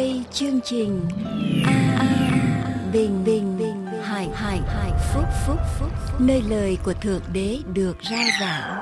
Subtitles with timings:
[0.00, 1.00] đây chương trình
[1.64, 2.08] a a
[2.92, 5.88] bình bình bình hải hải hải phúc phúc phúc.
[6.18, 8.80] Nơi lời của thượng đế được rao giảng.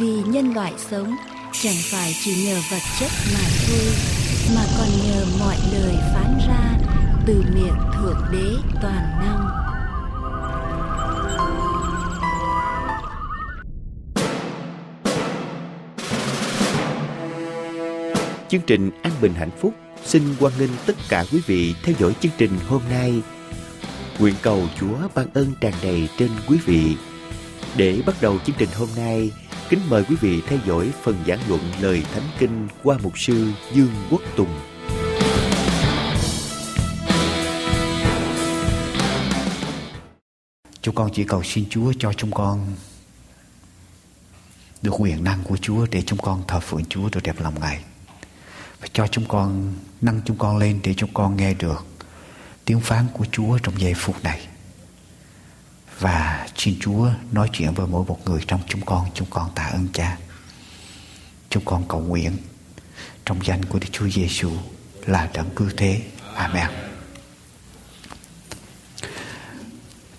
[0.00, 1.14] Vì nhân loại sống,
[1.52, 3.92] chẳng phải chỉ nhờ vật chất mà thôi,
[4.56, 6.78] mà còn nhờ mọi lời phán ra
[7.26, 9.48] từ miệng thượng đế toàn năng.
[18.48, 19.74] Chương trình An Bình Hạnh Phúc
[20.14, 23.22] xin hoan nghênh tất cả quý vị theo dõi chương trình hôm nay.
[24.18, 26.96] Nguyện cầu Chúa ban ơn tràn đầy trên quý vị.
[27.76, 29.30] Để bắt đầu chương trình hôm nay,
[29.68, 33.52] kính mời quý vị theo dõi phần giảng luận lời Thánh Kinh qua mục sư
[33.72, 34.60] Dương Quốc Tùng.
[40.82, 42.66] Chúng con chỉ cầu xin Chúa cho chúng con
[44.82, 47.84] được quyền năng của Chúa để chúng con thờ phượng Chúa được đẹp lòng Ngài
[48.80, 51.86] và cho chúng con nâng chúng con lên để chúng con nghe được
[52.64, 54.46] tiếng phán của Chúa trong giây phút này.
[55.98, 59.62] Và xin Chúa nói chuyện với mỗi một người trong chúng con, chúng con tạ
[59.62, 60.18] ơn Cha.
[61.50, 62.36] Chúng con cầu nguyện
[63.24, 64.50] trong danh của Đức Chúa Giêsu
[65.06, 66.02] là đấng cứu thế.
[66.34, 66.66] Amen.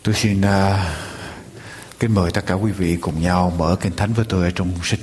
[0.03, 0.79] Tôi xin uh,
[1.99, 4.71] kính mời tất cả quý vị cùng nhau mở kinh thánh với tôi ở trong
[4.83, 4.99] sách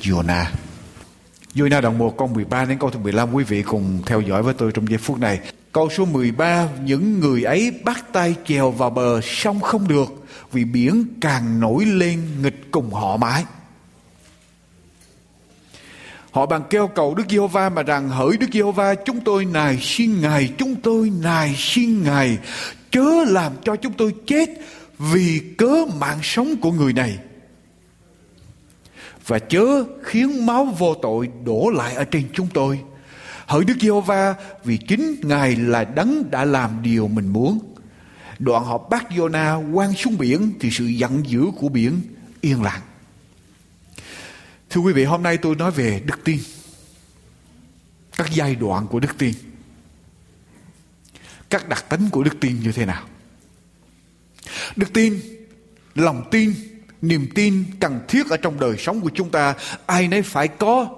[1.54, 1.68] Jonah.
[1.68, 4.54] Jonah đoạn 1 câu 13 đến câu thứ 15 quý vị cùng theo dõi với
[4.54, 5.40] tôi trong giây phút này.
[5.72, 10.64] Câu số 13 những người ấy bắt tay chèo vào bờ song không được vì
[10.64, 13.44] biển càng nổi lên nghịch cùng họ mãi.
[16.30, 20.20] Họ bằng kêu cầu Đức Giê-hô-va mà rằng hỡi Đức Giê-hô-va chúng tôi nài xin
[20.20, 22.38] Ngài, chúng tôi nài xin Ngài
[22.90, 24.50] chớ làm cho chúng tôi chết
[24.98, 27.18] vì cớ mạng sống của người này
[29.26, 32.80] và chớ khiến máu vô tội đổ lại ở trên chúng tôi.
[33.46, 34.34] Hỡi Đức Giê-hô-va,
[34.64, 37.74] vì chính Ngài là đấng đã làm điều mình muốn.
[38.38, 42.00] Đoạn họ bắt Jonah quăng xuống biển thì sự giận dữ của biển
[42.40, 42.80] yên lặng.
[44.70, 46.38] Thưa quý vị, hôm nay tôi nói về đức tin.
[48.16, 49.34] Các giai đoạn của đức tin.
[51.50, 53.04] Các đặc tính của đức tin như thế nào?
[54.76, 55.20] Đức tin,
[55.94, 56.54] lòng tin
[57.02, 59.54] niềm tin cần thiết ở trong đời sống của chúng ta,
[59.86, 60.88] ai nấy phải có.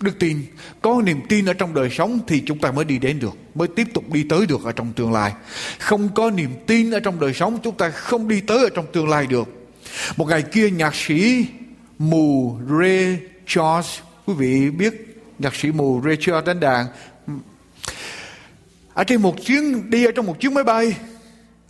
[0.00, 0.42] Đức tin,
[0.82, 3.68] có niềm tin ở trong đời sống thì chúng ta mới đi đến được, mới
[3.68, 5.32] tiếp tục đi tới được ở trong tương lai.
[5.78, 8.86] Không có niềm tin ở trong đời sống, chúng ta không đi tới ở trong
[8.92, 9.48] tương lai được.
[10.16, 11.46] Một ngày kia, nhạc sĩ
[11.98, 16.86] mù Ray Charles, quý vị biết nhạc sĩ mù Ray Charles đánh đàn.
[18.94, 20.96] Ở trên một chuyến, đi ở trong một chuyến máy bay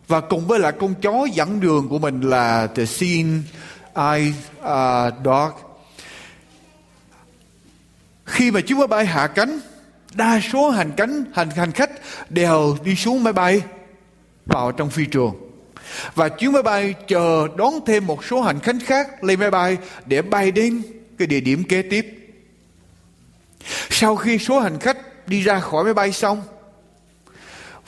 [0.09, 3.43] và cùng với lại con chó dẫn đường của mình là The Seeing
[3.95, 5.53] Eye uh, Dog.
[8.25, 9.61] Khi mà chiếc máy bay hạ cánh,
[10.15, 11.91] đa số hành cánh hành hành khách
[12.31, 13.63] đều đi xuống máy bay
[14.47, 15.35] vào trong phi trường.
[16.15, 19.77] Và chuyến máy bay chờ đón thêm một số hành khách khác lên máy bay
[20.07, 20.83] để bay đến
[21.19, 22.07] cái địa điểm kế tiếp.
[23.91, 26.43] Sau khi số hành khách đi ra khỏi máy bay xong,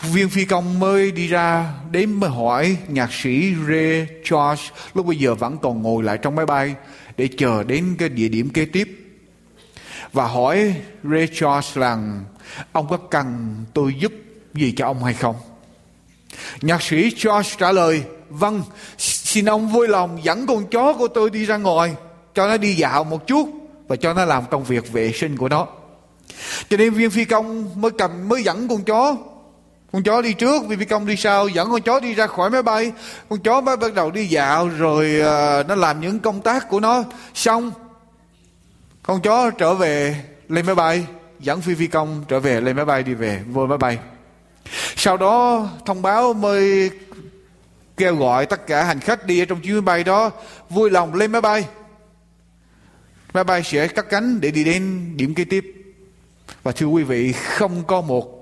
[0.03, 5.17] viên phi công mới đi ra đến mới hỏi nhạc sĩ Ray Charles, lúc bây
[5.17, 6.75] giờ vẫn còn ngồi lại trong máy bay,
[7.17, 9.05] để chờ đến cái địa điểm kế tiếp.
[10.13, 12.25] Và hỏi Ray Charles rằng,
[12.73, 14.13] ông có cần tôi giúp
[14.55, 15.37] gì cho ông hay không?
[16.61, 18.63] Nhạc sĩ Charles trả lời vâng
[18.99, 21.95] xin ông vui lòng dẫn con chó của tôi đi ra ngoài,
[22.35, 23.49] cho nó đi dạo một chút
[23.89, 25.67] và cho nó làm công việc vệ sinh của nó.
[26.71, 29.17] Cho nên viên phi công mới cầm, mới dẫn con chó
[29.93, 32.51] con chó đi trước vì phi công đi sau dẫn con chó đi ra khỏi
[32.51, 32.93] máy bay.
[33.29, 36.81] Con chó mới bắt đầu đi dạo rồi uh, nó làm những công tác của
[36.81, 37.05] nó.
[37.35, 37.73] Xong
[39.03, 41.07] con chó trở về lên máy bay
[41.41, 43.99] dẫn phi phi công trở về lên máy bay đi về vô máy bay.
[44.97, 46.91] Sau đó thông báo mới
[47.97, 50.31] kêu gọi tất cả hành khách đi ở trong chuyến máy bay đó
[50.71, 51.65] vui lòng lên máy bay.
[53.33, 55.65] Máy bay sẽ cắt cánh để đi đến điểm kế tiếp.
[56.63, 58.38] Và thưa quý vị không có một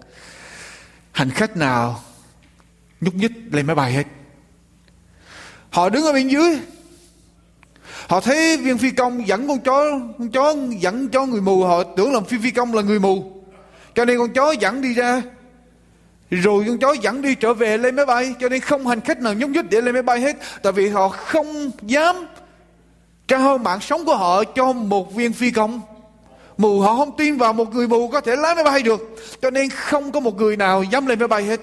[1.16, 2.00] hành khách nào
[3.00, 4.06] nhúc nhích lên máy bay hết?
[5.70, 6.58] Họ đứng ở bên dưới.
[8.08, 11.64] Họ thấy viên phi công dẫn con chó con chó dẫn cho người mù.
[11.64, 13.42] Họ tưởng là phi phi công là người mù.
[13.94, 15.22] Cho nên con chó dẫn đi ra.
[16.30, 18.34] Rồi con chó dẫn đi trở về lên máy bay.
[18.40, 20.36] Cho nên không hành khách nào nhúc nhích để lên máy bay hết.
[20.62, 22.16] Tại vì họ không dám
[23.28, 25.80] trao mạng sống của họ cho một viên phi công
[26.58, 29.50] mù họ không tin vào một người mù có thể lái máy bay được cho
[29.50, 31.60] nên không có một người nào dám lên máy bay hết.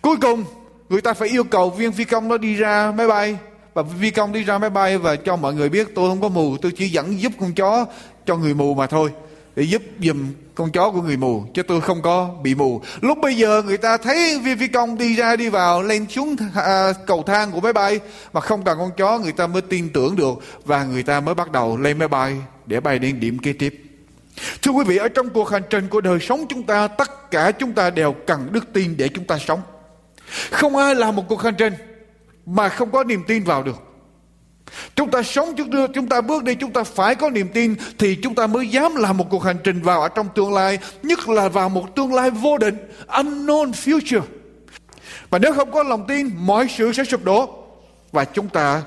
[0.00, 0.44] Cuối cùng
[0.88, 3.38] người ta phải yêu cầu viên phi công nó đi ra máy bay.
[3.74, 6.28] Và phi công đi ra máy bay và cho mọi người biết tôi không có
[6.28, 7.86] mù tôi chỉ dẫn giúp con chó
[8.26, 9.10] cho người mù mà thôi.
[9.56, 12.80] Để giúp giùm con chó của người mù chứ tôi không có bị mù.
[13.00, 16.36] Lúc bây giờ người ta thấy viên phi công đi ra đi vào lên xuống
[16.54, 18.00] à, cầu thang của máy bay
[18.32, 20.34] mà không cần con chó người ta mới tin tưởng được
[20.64, 22.36] và người ta mới bắt đầu lên máy bay
[22.68, 23.82] để bay đến điểm kế tiếp
[24.62, 27.52] thưa quý vị ở trong cuộc hành trình của đời sống chúng ta tất cả
[27.52, 29.60] chúng ta đều cần đức tin để chúng ta sống
[30.50, 31.72] không ai làm một cuộc hành trình
[32.46, 33.88] mà không có niềm tin vào được
[34.96, 37.74] Chúng ta sống chúng ta, chúng ta bước đi chúng ta phải có niềm tin
[37.98, 40.78] thì chúng ta mới dám làm một cuộc hành trình vào ở trong tương lai,
[41.02, 42.76] nhất là vào một tương lai vô định,
[43.06, 44.20] unknown future.
[45.30, 47.64] Và nếu không có lòng tin, mọi sự sẽ sụp đổ.
[48.12, 48.82] Và chúng ta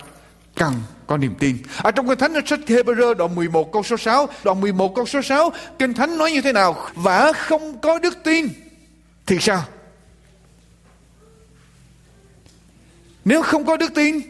[0.55, 0.73] cần
[1.07, 1.57] có niềm tin.
[1.77, 5.21] Ở trong Kinh Thánh sách Hebrew đoạn 11 câu số 6, đoạn 11 câu số
[5.21, 6.87] 6, Kinh Thánh nói như thế nào?
[6.93, 8.47] Và không có đức tin
[9.25, 9.63] thì sao?
[13.25, 14.21] Nếu không có đức tin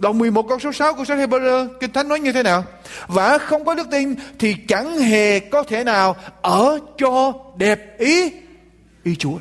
[0.00, 2.64] Đoạn 11 câu số 6 của sách Hebrew Kinh Thánh nói như thế nào?
[3.06, 8.32] Và không có đức tin thì chẳng hề có thể nào ở cho đẹp ý
[9.04, 9.38] ý Chúa.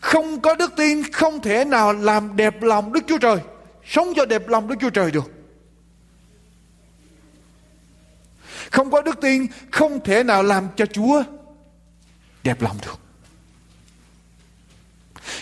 [0.00, 3.36] Không có đức tin không thể nào làm đẹp lòng Đức Chúa Trời.
[3.92, 5.30] Sống cho đẹp lòng Đức Chúa Trời được.
[8.70, 11.22] Không có đức tin không thể nào làm cho Chúa
[12.42, 12.98] đẹp lòng được.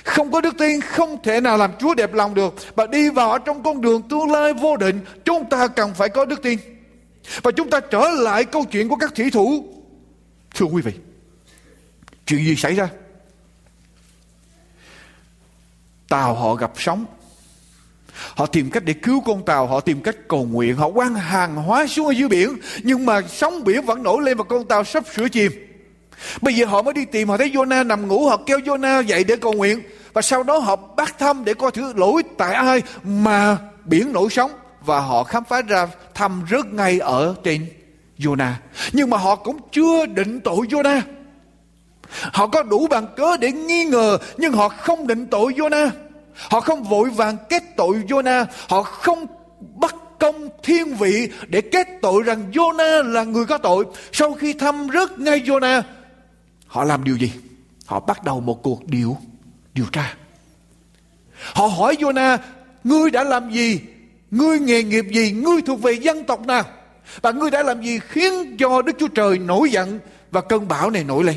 [0.05, 2.55] Không có đức tin không thể nào làm Chúa đẹp lòng được.
[2.75, 6.25] Và đi vào trong con đường tương lai vô định, chúng ta cần phải có
[6.25, 6.59] đức tin.
[7.43, 9.65] Và chúng ta trở lại câu chuyện của các thủy thủ.
[10.55, 10.93] Thưa quý vị,
[12.27, 12.89] chuyện gì xảy ra?
[16.09, 17.07] Tàu họ gặp sóng.
[18.35, 21.57] Họ tìm cách để cứu con tàu, họ tìm cách cầu nguyện, họ quăng hàng
[21.57, 22.57] hóa xuống ở dưới biển.
[22.83, 25.53] Nhưng mà sóng biển vẫn nổi lên và con tàu sắp sửa chìm.
[26.41, 29.25] Bây giờ họ mới đi tìm, họ thấy Jonah nằm ngủ, họ kêu Jonah dậy
[29.25, 29.83] để cầu nguyện.
[30.13, 34.29] Và sau đó họ bắt thăm để coi thử lỗi tại ai mà biển nổi
[34.31, 34.51] sóng.
[34.85, 37.67] Và họ khám phá ra thăm rớt ngay ở trên
[38.19, 38.53] Jonah.
[38.93, 41.01] Nhưng mà họ cũng chưa định tội Jonah.
[42.33, 45.91] Họ có đủ bằng cớ để nghi ngờ nhưng họ không định tội Jonah.
[46.35, 48.47] Họ không vội vàng kết tội Jonah.
[48.69, 49.27] Họ không
[49.75, 53.85] bắt công thiên vị để kết tội rằng Jonah là người có tội.
[54.13, 55.83] Sau khi thăm rớt ngay Jonah,
[56.67, 57.33] họ làm điều gì?
[57.87, 59.17] Họ bắt đầu một cuộc điều
[59.75, 60.15] điều tra.
[61.55, 62.39] Họ hỏi Jonah,
[62.85, 63.81] ngươi đã làm gì?
[64.31, 65.33] Ngươi nghề nghiệp gì?
[65.33, 66.65] Ngươi thuộc về dân tộc nào?
[67.23, 70.01] Và ngươi đã làm gì khiến cho Đức Chúa Trời nổi giận
[70.31, 71.37] và cơn bão này nổi lên?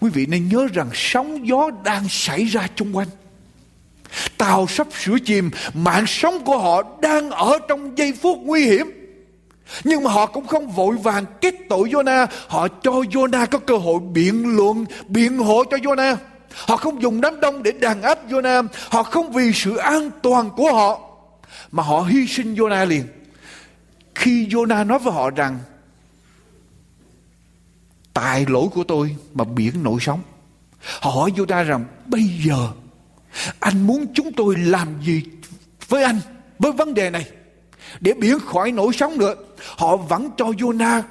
[0.00, 3.08] Quý vị nên nhớ rằng sóng gió đang xảy ra chung quanh.
[4.38, 8.90] Tàu sắp sửa chìm, mạng sống của họ đang ở trong giây phút nguy hiểm.
[9.84, 13.76] Nhưng mà họ cũng không vội vàng kết tội Jonah, họ cho Jonah có cơ
[13.76, 16.16] hội biện luận, biện hộ cho Jonah.
[16.54, 18.66] Họ không dùng đám đông để đàn áp Jonah.
[18.88, 21.00] Họ không vì sự an toàn của họ
[21.72, 23.04] mà họ hy sinh Jonah liền.
[24.14, 25.58] Khi Jonah nói với họ rằng
[28.12, 30.20] tại lỗi của tôi mà biển nổi sóng.
[31.00, 32.68] Họ hỏi Jonah rằng bây giờ
[33.60, 35.22] anh muốn chúng tôi làm gì
[35.88, 36.20] với anh
[36.58, 37.26] với vấn đề này
[38.00, 39.34] để biển khỏi nổi sóng nữa.
[39.76, 41.02] Họ vẫn cho Jonah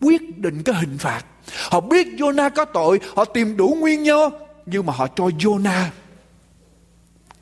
[0.00, 1.24] quyết định cái hình phạt.
[1.70, 4.32] Họ biết Jonah có tội, họ tìm đủ nguyên nhân
[4.66, 5.84] nhưng mà họ cho Jonah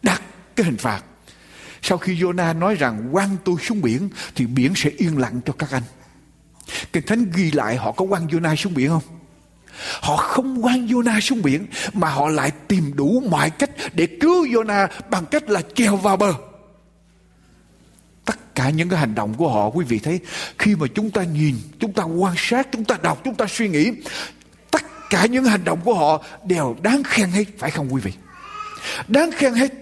[0.02, 0.22] đặt
[0.56, 1.02] cái hình phạt.
[1.82, 5.52] Sau khi Jonah nói rằng quăng tôi xuống biển thì biển sẽ yên lặng cho
[5.52, 5.82] các anh.
[6.92, 9.17] Kinh Thánh ghi lại họ có quăng Jonah xuống biển không?
[10.00, 14.46] Họ không quăng Jonah xuống biển mà họ lại tìm đủ mọi cách để cứu
[14.46, 16.34] Jonah bằng cách là treo vào bờ.
[18.24, 20.20] Tất cả những cái hành động của họ quý vị thấy
[20.58, 23.68] khi mà chúng ta nhìn, chúng ta quan sát, chúng ta đọc, chúng ta suy
[23.68, 23.92] nghĩ
[24.70, 28.12] tất cả những hành động của họ đều đáng khen hết phải không quý vị?
[29.08, 29.72] Đáng khen hết.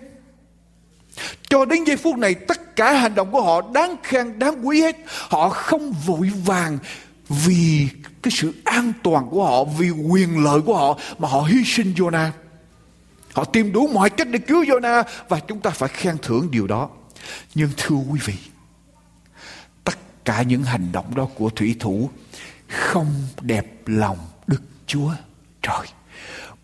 [1.48, 4.80] Cho đến giây phút này tất cả hành động của họ đáng khen đáng quý
[4.80, 4.96] hết.
[5.06, 6.78] Họ không vội vàng
[7.28, 7.88] vì
[8.26, 11.92] cái sự an toàn của họ, vì quyền lợi của họ mà họ hy sinh
[11.96, 12.30] Jonah
[13.32, 16.66] họ tìm đủ mọi cách để cứu Jonah và chúng ta phải khen thưởng điều
[16.66, 16.88] đó.
[17.54, 18.34] Nhưng thưa quý vị,
[19.84, 22.10] tất cả những hành động đó của thủy thủ
[22.68, 25.12] không đẹp lòng Đức Chúa
[25.62, 25.86] trời.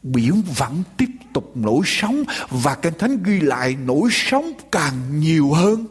[0.02, 5.52] Biển vẫn tiếp tục nổi sóng và kinh thánh ghi lại nổi sóng càng nhiều
[5.52, 5.86] hơn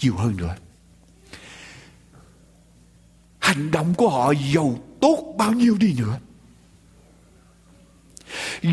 [0.00, 0.54] nhiều hơn nữa
[3.42, 6.18] hành động của họ giàu tốt bao nhiêu đi nữa?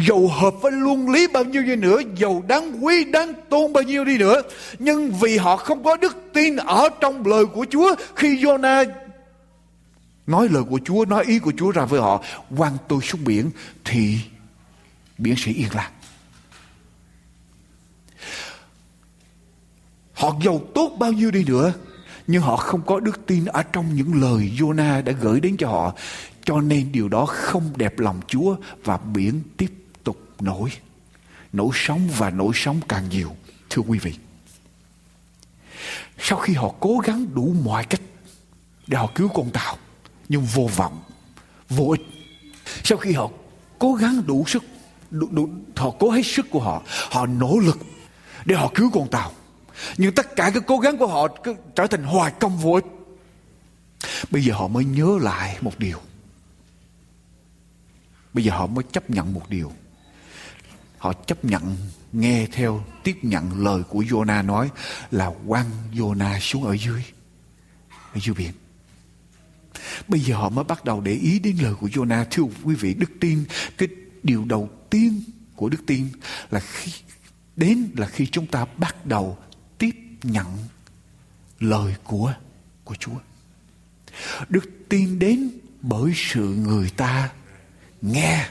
[0.07, 1.99] Dầu hợp với luân lý bao nhiêu đi nữa?
[2.15, 4.41] Dầu đáng quý đáng tôn bao nhiêu đi nữa?
[4.79, 8.85] Nhưng vì họ không có đức tin Ở trong lời của Chúa Khi Jonah
[10.29, 12.23] nói lời của Chúa, nói ý của Chúa ra với họ,
[12.57, 13.51] quăng tôi xuống biển
[13.85, 14.17] thì
[15.17, 15.91] biển sẽ yên lặng.
[20.13, 21.73] Họ giàu tốt bao nhiêu đi nữa,
[22.31, 25.67] nhưng họ không có đức tin ở trong những lời Jonah đã gửi đến cho
[25.67, 25.93] họ.
[26.43, 30.69] Cho nên điều đó không đẹp lòng Chúa và biển tiếp tục nổi.
[31.53, 33.35] Nổi sóng và nổi sóng càng nhiều.
[33.69, 34.13] Thưa quý vị.
[36.19, 38.01] Sau khi họ cố gắng đủ mọi cách
[38.87, 39.77] để họ cứu con tàu.
[40.29, 41.01] Nhưng vô vọng,
[41.69, 42.01] vô ích.
[42.83, 43.29] Sau khi họ
[43.79, 44.63] cố gắng đủ sức,
[45.11, 46.81] đủ, đủ, họ cố hết sức của họ.
[47.11, 47.77] Họ nỗ lực
[48.45, 49.31] để họ cứu con tàu
[49.97, 52.85] nhưng tất cả cái cố gắng của họ cứ trở thành hoài công vô ích.
[54.31, 55.99] Bây giờ họ mới nhớ lại một điều.
[58.33, 59.71] Bây giờ họ mới chấp nhận một điều.
[60.97, 61.77] Họ chấp nhận
[62.11, 64.69] nghe theo, tiếp nhận lời của Jonah nói
[65.11, 67.03] là quăng Jonah xuống ở dưới
[68.13, 68.51] ở dưới biển.
[70.07, 72.25] Bây giờ họ mới bắt đầu để ý đến lời của Jonah.
[72.31, 73.43] Thưa quý vị, đức tin,
[73.77, 73.89] cái
[74.23, 75.21] điều đầu tiên
[75.55, 76.09] của đức tin
[76.51, 76.91] là khi,
[77.55, 79.37] đến là khi chúng ta bắt đầu
[80.23, 80.57] nhận
[81.59, 82.33] lời của
[82.83, 83.15] của Chúa.
[84.49, 85.49] Đức tin đến
[85.81, 87.29] bởi sự người ta
[88.01, 88.49] nghe.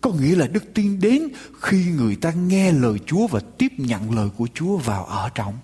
[0.00, 1.28] Có nghĩa là đức tin đến
[1.60, 5.54] khi người ta nghe lời Chúa và tiếp nhận lời của Chúa vào ở trong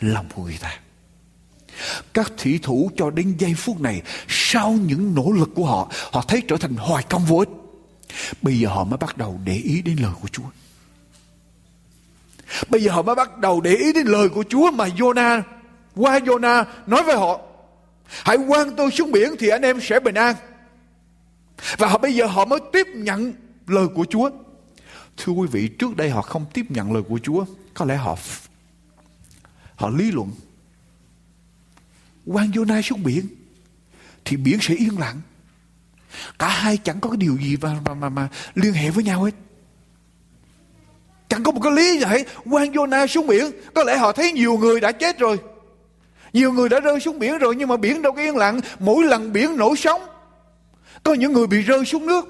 [0.00, 0.78] lòng của người ta.
[2.14, 6.24] Các thủy thủ cho đến giây phút này, sau những nỗ lực của họ họ
[6.28, 7.48] thấy trở thành hoài công vô ích.
[8.42, 10.44] Bây giờ họ mới bắt đầu để ý đến lời của Chúa.
[12.68, 15.42] Bây giờ họ mới bắt đầu để ý đến lời của Chúa mà Jonah
[15.94, 17.40] qua Jonah nói với họ.
[18.06, 20.36] Hãy quăng tôi xuống biển thì anh em sẽ bình an.
[21.78, 23.32] Và họ bây giờ họ mới tiếp nhận
[23.66, 24.30] lời của Chúa.
[25.16, 27.44] Thưa quý vị, trước đây họ không tiếp nhận lời của Chúa.
[27.74, 28.16] Có lẽ họ
[29.76, 30.30] họ lý luận.
[32.32, 33.26] Quang Jonah xuống biển
[34.24, 35.20] thì biển sẽ yên lặng.
[36.38, 39.24] Cả hai chẳng có cái điều gì mà, mà, mà, mà liên hệ với nhau
[39.24, 39.34] hết.
[41.28, 44.58] Chẳng có một cái lý vậy quan Jonah xuống biển, Có lẽ họ thấy nhiều
[44.58, 45.36] người đã chết rồi.
[46.32, 48.60] Nhiều người đã rơi xuống biển rồi, Nhưng mà biển đâu có yên lặng.
[48.78, 50.02] Mỗi lần biển nổi sóng,
[51.02, 52.28] Có những người bị rơi xuống nước.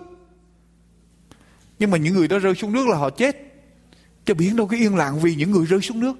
[1.79, 3.37] Nhưng mà những người đó rơi xuống nước là họ chết.
[4.25, 6.15] Cho biển đâu có yên lặng Vì những người rơi xuống nước.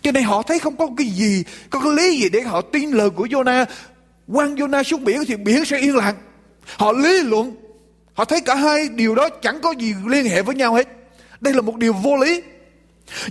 [0.00, 2.90] Cho nên họ thấy không có cái gì, Có cái lý gì để họ tin
[2.90, 3.66] lời của Jonah
[4.28, 6.14] quan Jonah xuống biển thì biển sẽ yên lặng.
[6.76, 7.56] Họ lý luận.
[8.14, 10.88] Họ thấy cả hai điều đó chẳng có gì liên hệ với nhau hết
[11.40, 12.42] đây là một điều vô lý.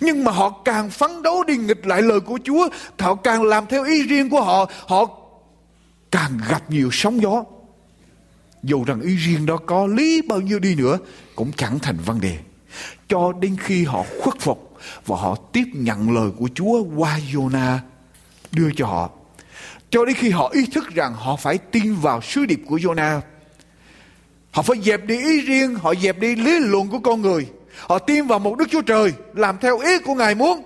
[0.01, 2.69] Nhưng mà họ càng phấn đấu đi nghịch lại lời của Chúa,
[2.99, 5.05] họ càng làm theo ý riêng của họ, họ
[6.11, 7.43] càng gặp nhiều sóng gió.
[8.63, 10.97] Dù rằng ý riêng đó có lý bao nhiêu đi nữa,
[11.35, 12.37] cũng chẳng thành vấn đề.
[13.07, 17.77] Cho đến khi họ khuất phục và họ tiếp nhận lời của Chúa qua Jonah
[18.51, 19.09] đưa cho họ.
[19.89, 23.21] Cho đến khi họ ý thức rằng họ phải tin vào sứ điệp của Jonah.
[24.51, 27.99] Họ phải dẹp đi ý riêng, họ dẹp đi lý luận của con người Họ
[27.99, 30.63] tin vào một Đức Chúa Trời làm theo ý của Ngài muốn.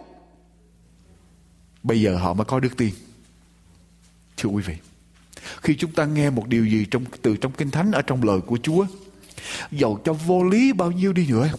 [1.83, 2.93] Bây giờ họ mới có đức tin.
[4.37, 4.75] Thưa quý vị,
[5.61, 8.39] khi chúng ta nghe một điều gì trong từ trong Kinh Thánh ở trong lời
[8.41, 8.85] của Chúa,
[9.71, 11.49] dầu cho vô lý bao nhiêu đi nữa,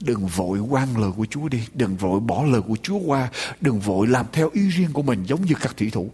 [0.00, 3.28] đừng vội quan lời của Chúa đi, đừng vội bỏ lời của Chúa qua,
[3.60, 6.10] đừng vội làm theo ý riêng của mình giống như các thủy thủ.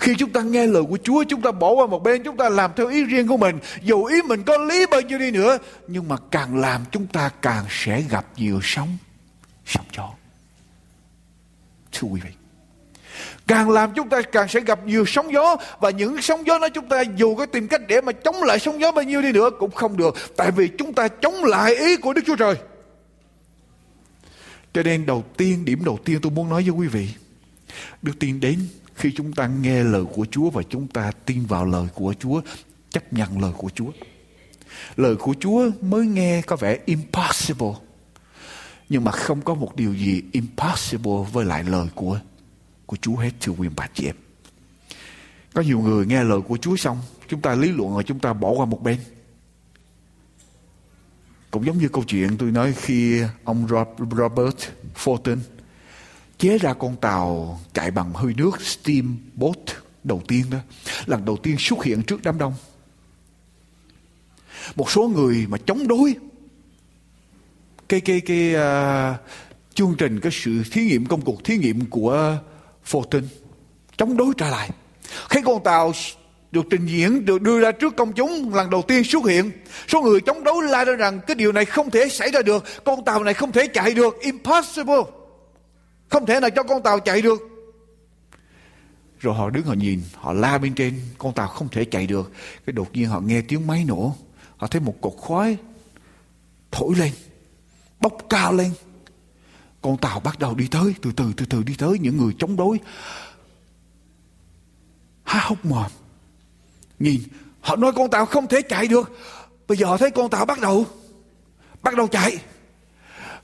[0.00, 2.48] Khi chúng ta nghe lời của Chúa Chúng ta bỏ qua một bên Chúng ta
[2.48, 5.58] làm theo ý riêng của mình Dù ý mình có lý bao nhiêu đi nữa
[5.86, 8.96] Nhưng mà càng làm chúng ta càng sẽ gặp nhiều sóng
[9.66, 10.10] Sóng gió.
[11.92, 12.30] Thưa quý vị
[13.46, 16.68] Càng làm chúng ta càng sẽ gặp nhiều sóng gió Và những sóng gió đó
[16.68, 19.32] chúng ta dù có tìm cách để mà chống lại sóng gió bao nhiêu đi
[19.32, 22.54] nữa Cũng không được Tại vì chúng ta chống lại ý của Đức Chúa Trời.
[24.72, 27.08] Cho nên đầu tiên, điểm đầu tiên tôi muốn nói với quý vị
[28.02, 28.58] Đức tin đến
[29.00, 32.40] khi chúng ta nghe lời của Chúa và chúng ta tin vào lời của Chúa,
[32.90, 33.90] chấp nhận lời của Chúa.
[34.96, 37.74] Lời của Chúa mới nghe có vẻ impossible.
[38.88, 42.20] Nhưng mà không có một điều gì impossible với lại lời của
[42.86, 44.16] của Chúa hết thưa quyền bà chị em.
[45.54, 48.32] Có nhiều người nghe lời của Chúa xong, chúng ta lý luận rồi chúng ta
[48.32, 48.98] bỏ qua một bên.
[51.50, 53.68] Cũng giống như câu chuyện tôi nói khi ông
[54.18, 54.56] Robert
[55.04, 55.36] Fulton
[56.40, 59.56] chế ra con tàu chạy bằng hơi nước steam boat
[60.04, 60.58] đầu tiên đó.
[61.06, 62.54] Lần đầu tiên xuất hiện trước đám đông.
[64.76, 66.14] Một số người mà chống đối
[67.88, 69.16] cái cái cái uh,
[69.74, 72.38] chương trình cái sự thí nghiệm công cuộc thí nghiệm của
[72.90, 73.22] Fulton
[73.96, 74.70] chống đối trả lại.
[75.30, 75.92] Khi con tàu
[76.50, 79.50] được trình diễn được đưa ra trước công chúng lần đầu tiên xuất hiện
[79.88, 82.64] số người chống đối la ra rằng cái điều này không thể xảy ra được
[82.84, 85.19] con tàu này không thể chạy được impossible
[86.10, 87.42] không thể nào cho con tàu chạy được.
[89.20, 92.32] Rồi họ đứng họ nhìn, họ la bên trên, con tàu không thể chạy được.
[92.66, 94.16] Cái đột nhiên họ nghe tiếng máy nổ.
[94.56, 95.56] Họ thấy một cột khói
[96.70, 97.12] thổi lên,
[98.00, 98.70] bốc cao lên.
[99.82, 102.56] con tàu bắt đầu đi tới từ từ từ từ đi tới những người chống
[102.56, 102.78] đối
[105.22, 105.90] há hốc mồm
[106.98, 107.20] nhìn
[107.60, 109.12] họ nói con tàu không thể chạy được
[109.68, 110.86] bây giờ họ thấy con tàu bắt đầu
[111.82, 112.38] bắt đầu chạy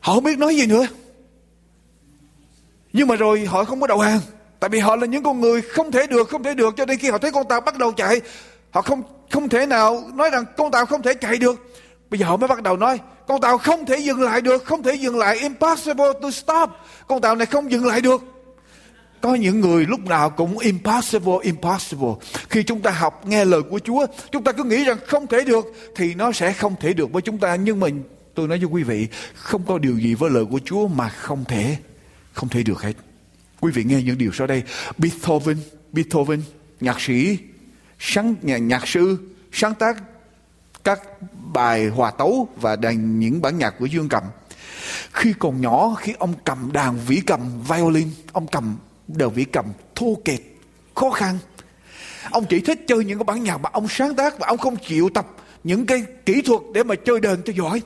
[0.01, 0.87] họ không biết nói gì nữa
[2.97, 4.21] nhưng mà rồi họ không có đầu hàng.
[4.61, 6.75] Tại vì họ là những con người không thể được, không thể được.
[6.77, 8.21] Cho nên khi họ thấy con tàu bắt đầu chạy,
[8.71, 11.73] họ không không thể nào nói rằng con tàu không thể chạy được.
[12.11, 14.83] Bây giờ họ mới bắt đầu nói, con tàu không thể dừng lại được, không
[14.83, 15.37] thể dừng lại.
[15.37, 16.71] Impossible to stop.
[17.09, 18.23] Con tàu này không dừng lại được.
[19.21, 22.15] Có những người lúc nào cũng impossible impossible.
[22.51, 25.45] Khi chúng ta học nghe lời của chúa, chúng ta cứ nghĩ rằng không thể
[25.45, 27.57] được, thì nó sẽ không thể được với chúng ta.
[27.57, 27.89] Nhưng mà
[28.35, 31.45] tôi nói với quý vị, không có điều gì với lời của chúa mà không
[31.49, 31.77] thể
[32.37, 32.93] không thể được hết.
[33.61, 34.63] Quý vị nghe những điều sau đây.
[34.99, 35.59] Beethoven
[35.93, 36.43] beethoven
[36.81, 37.39] nhạc sĩ
[37.99, 39.19] sáng nhạc, nhạc sư
[39.53, 40.03] sáng tác
[40.85, 41.01] các
[41.53, 44.23] bài hòa tấu và đàn những bản nhạc của dương cầm.
[45.13, 48.77] Khi còn nhỏ khi ông cầm đàn vĩ cầm violin ông cầm
[49.09, 50.59] đàn vĩ cầm thô kệch
[50.95, 51.39] khó khăn.
[52.31, 54.77] Ông chỉ thích chơi những cái bản nhạc mà ông sáng tác và ông không
[54.77, 55.27] chịu tập
[55.65, 57.83] những cái kỹ thuật để mà chơi đờn cho giỏi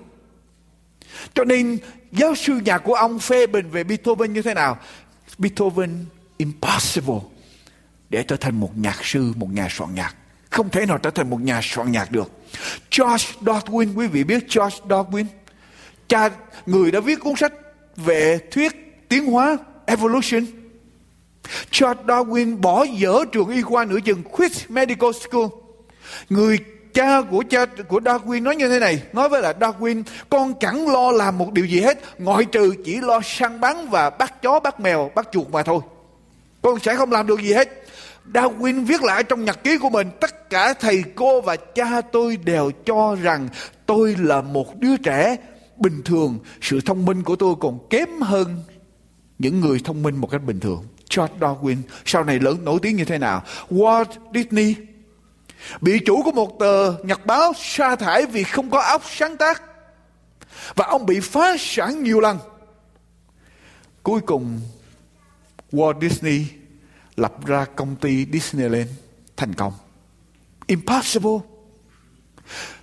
[1.35, 1.79] cho nên,
[2.13, 4.79] giáo sư nhạc của ông phê bình về Beethoven như thế nào?
[5.39, 6.05] Beethoven,
[6.37, 7.21] impossible.
[8.11, 10.15] Để trở thành một nhạc sư, một nhà soạn nhạc.
[10.51, 12.31] Không thể nào trở thành một nhà soạn nhạc được.
[12.99, 15.25] George Darwin, quý vị biết George Darwin?
[16.09, 16.31] Cha,
[16.67, 17.53] người đã viết cuốn sách
[17.97, 18.73] về thuyết
[19.09, 20.47] tiến hóa, evolution.
[21.73, 25.47] George Darwin bỏ dở trường y khoa nửa chừng quit medical school.
[26.29, 26.59] Người
[26.95, 30.89] cha của cha, của Darwin nói như thế này, nói với là Darwin, con chẳng
[30.93, 34.61] lo làm một điều gì hết, ngoại trừ chỉ lo săn bắn và bắt chó,
[34.61, 35.81] bắt mèo, bắt chuột mà thôi.
[36.63, 37.69] Con sẽ không làm được gì hết.
[38.33, 42.37] Darwin viết lại trong nhật ký của mình, tất cả thầy cô và cha tôi
[42.37, 43.49] đều cho rằng
[43.87, 45.37] tôi là một đứa trẻ.
[45.77, 48.63] Bình thường, sự thông minh của tôi còn kém hơn
[49.39, 50.85] những người thông minh một cách bình thường.
[51.17, 53.43] George Darwin, sau này lớn, nổi tiếng như thế nào?
[53.71, 54.75] Walt Disney
[55.81, 59.63] bị chủ của một tờ nhật báo sa thải vì không có óc sáng tác.
[60.75, 62.39] Và ông bị phá sản nhiều lần.
[64.03, 64.61] Cuối cùng,
[65.73, 66.47] Walt Disney
[67.17, 68.91] lập ra công ty Disneyland
[69.37, 69.73] thành công.
[70.67, 71.39] Impossible.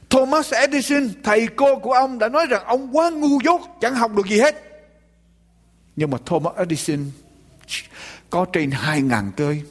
[0.09, 4.11] Thomas Edison, thầy cô của ông, đã nói rằng ông quá ngu dốt, chẳng học
[4.15, 4.55] được gì hết.
[5.95, 7.11] Nhưng mà Thomas Edison
[8.29, 9.61] có trên 2.000 cây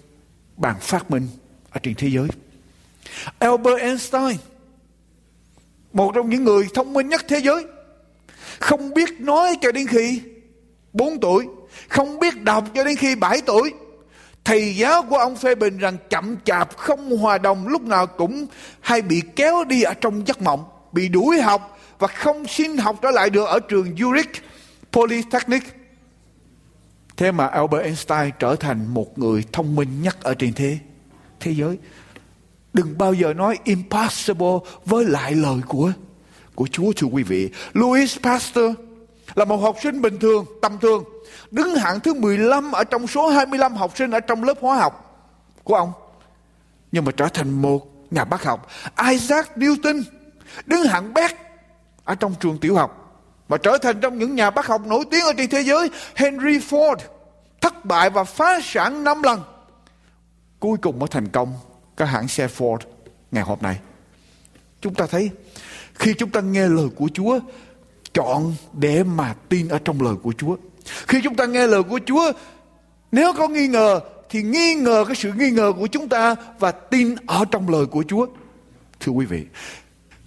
[0.57, 1.29] bàn phát minh
[1.71, 2.29] ở trên thế giới.
[3.39, 4.37] Albert Einstein,
[5.93, 7.65] một trong những người thông minh nhất thế giới,
[8.59, 10.23] không biết nói cho đến khi
[10.93, 11.47] 4 tuổi,
[11.89, 13.73] không biết đọc cho đến khi 7 tuổi.
[14.45, 18.47] Thầy giáo của ông phê bình rằng chậm chạp, không hòa đồng, lúc nào cũng
[18.81, 22.99] hay bị kéo đi ở trong giấc mộng, bị đuổi học và không xin học
[23.03, 24.35] trở lại được ở trường Zurich
[24.93, 25.63] Polytechnic.
[27.17, 30.79] Thế mà Albert Einstein trở thành một người thông minh nhất ở trên thế
[31.41, 31.79] thế giới
[32.77, 35.93] đừng bao giờ nói impossible với lại lời của
[36.55, 38.73] của Chúa, thưa quý vị Louis Pasteur
[39.35, 41.05] là một học sinh bình thường, tầm thường,
[41.51, 45.25] đứng hạng thứ 15 ở trong số 25 học sinh ở trong lớp hóa học
[45.65, 45.93] của ông.
[46.93, 48.69] Nhưng mà trở thành một nhà bác học.
[49.11, 50.03] Isaac Newton
[50.67, 51.31] đứng hạng bét
[52.05, 55.25] ở trong trường tiểu học và trở thành trong những nhà bác học nổi tiếng
[55.25, 55.91] ở trên thế giới.
[56.15, 56.97] Henry Ford
[57.61, 59.41] thất bại và phá sản 5 lần.
[60.61, 61.55] Cuối cùng mới thành công
[61.97, 62.79] các hãng xe Ford
[63.33, 63.79] ngày hôm nay.
[64.81, 65.31] Chúng ta thấy
[65.95, 67.39] khi chúng ta nghe lời của Chúa
[68.15, 70.57] chọn để mà tin ở trong lời của Chúa
[71.09, 72.33] khi chúng ta nghe lời của Chúa,
[73.13, 76.71] nếu có nghi ngờ thì nghi ngờ cái sự nghi ngờ của chúng ta và
[76.71, 78.27] tin ở trong lời của Chúa.
[79.01, 79.45] Thưa quý vị,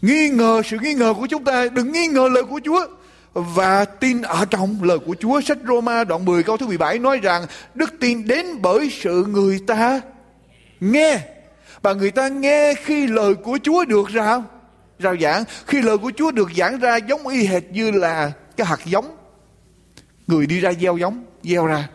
[0.02, 2.88] nghi ngờ sự nghi ngờ của chúng ta, đừng nghi ngờ lời của Chúa
[3.34, 5.42] và tin ở trong lời của Chúa.
[5.42, 9.60] Sách Roma đoạn 10 câu thứ 17 nói rằng đức tin đến bởi sự người
[9.68, 10.02] ta
[10.80, 11.20] nghe
[11.82, 14.44] và người ta nghe khi lời của Chúa được rao
[15.00, 15.44] rao giảng.
[15.68, 19.18] Khi lời của Chúa được giảng ra giống y hệt như là cái hạt giống.
[20.28, 21.89] Người đi ra gieo giống, gieo ra.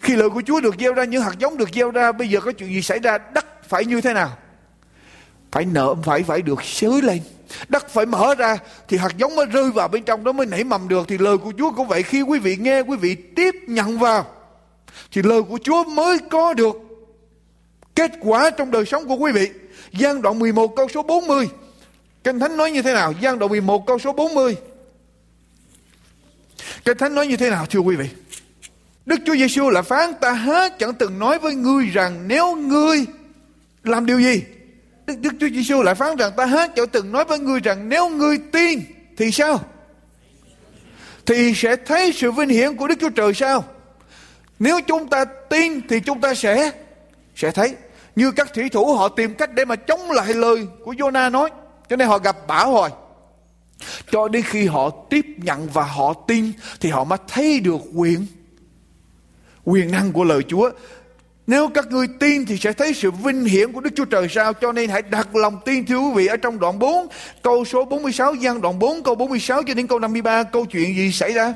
[0.00, 2.40] Khi lời của Chúa được gieo ra, những hạt giống được gieo ra, bây giờ
[2.40, 3.18] có chuyện gì xảy ra?
[3.18, 4.36] Đất phải như thế nào?
[5.52, 7.20] Phải nợ phải phải được xới lên.
[7.68, 8.56] Đất phải mở ra,
[8.88, 11.08] thì hạt giống mới rơi vào bên trong đó mới nảy mầm được.
[11.08, 12.02] Thì lời của Chúa cũng vậy.
[12.02, 14.26] Khi quý vị nghe, quý vị tiếp nhận vào,
[15.12, 16.76] thì lời của Chúa mới có được
[17.94, 19.50] kết quả trong đời sống của quý vị
[20.00, 21.48] Giang đoạn 11 câu số 40
[22.24, 24.56] Kinh Thánh nói như thế nào Giang đoạn 11 câu số 40
[26.84, 28.08] Kinh Thánh nói như thế nào thưa quý vị?
[29.06, 33.04] Đức Chúa Giêsu là phán ta há chẳng từng nói với ngươi rằng nếu ngươi
[33.84, 34.42] làm điều gì?
[35.06, 37.88] Đức, Đức Chúa Giêsu lại phán rằng ta há chẳng từng nói với ngươi rằng
[37.88, 38.80] nếu ngươi tin
[39.16, 39.60] thì sao?
[41.26, 43.64] thì sẽ thấy sự vinh hiển của Đức Chúa Trời sao?
[44.58, 46.70] Nếu chúng ta tin thì chúng ta sẽ
[47.36, 47.74] sẽ thấy.
[48.16, 51.50] Như các thủy thủ họ tìm cách để mà chống lại lời của Jonah nói.
[51.88, 52.90] Cho nên họ gặp bão hồi.
[54.10, 58.26] Cho đến khi họ tiếp nhận và họ tin, thì họ mới thấy được quyền
[59.64, 60.70] quyền năng của lời Chúa.
[61.46, 64.52] Nếu các ngươi tin thì sẽ thấy sự vinh hiển của Đức Chúa Trời sao
[64.52, 67.06] Cho nên hãy đặt lòng tin, thưa quý vị, Ở trong đoạn 4
[67.42, 71.12] câu số 46 Giăng đoạn 4 câu 46 cho đến câu 53 Câu chuyện gì
[71.12, 71.54] xảy ra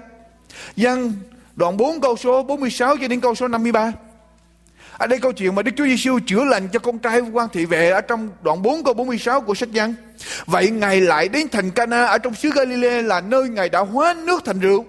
[0.76, 1.12] Giăng
[1.56, 3.92] đoạn 4 câu số 46 cho đến câu số 53
[4.98, 7.64] ở đây câu chuyện mà Đức Chúa Giêsu chữa lành cho con trai quan thị
[7.64, 9.94] vệ ở trong đoạn 4 câu 46 của sách Giăng.
[10.46, 14.14] Vậy Ngài lại đến thành Cana ở trong xứ Galilee là nơi Ngài đã hóa
[14.24, 14.84] nước thành rượu.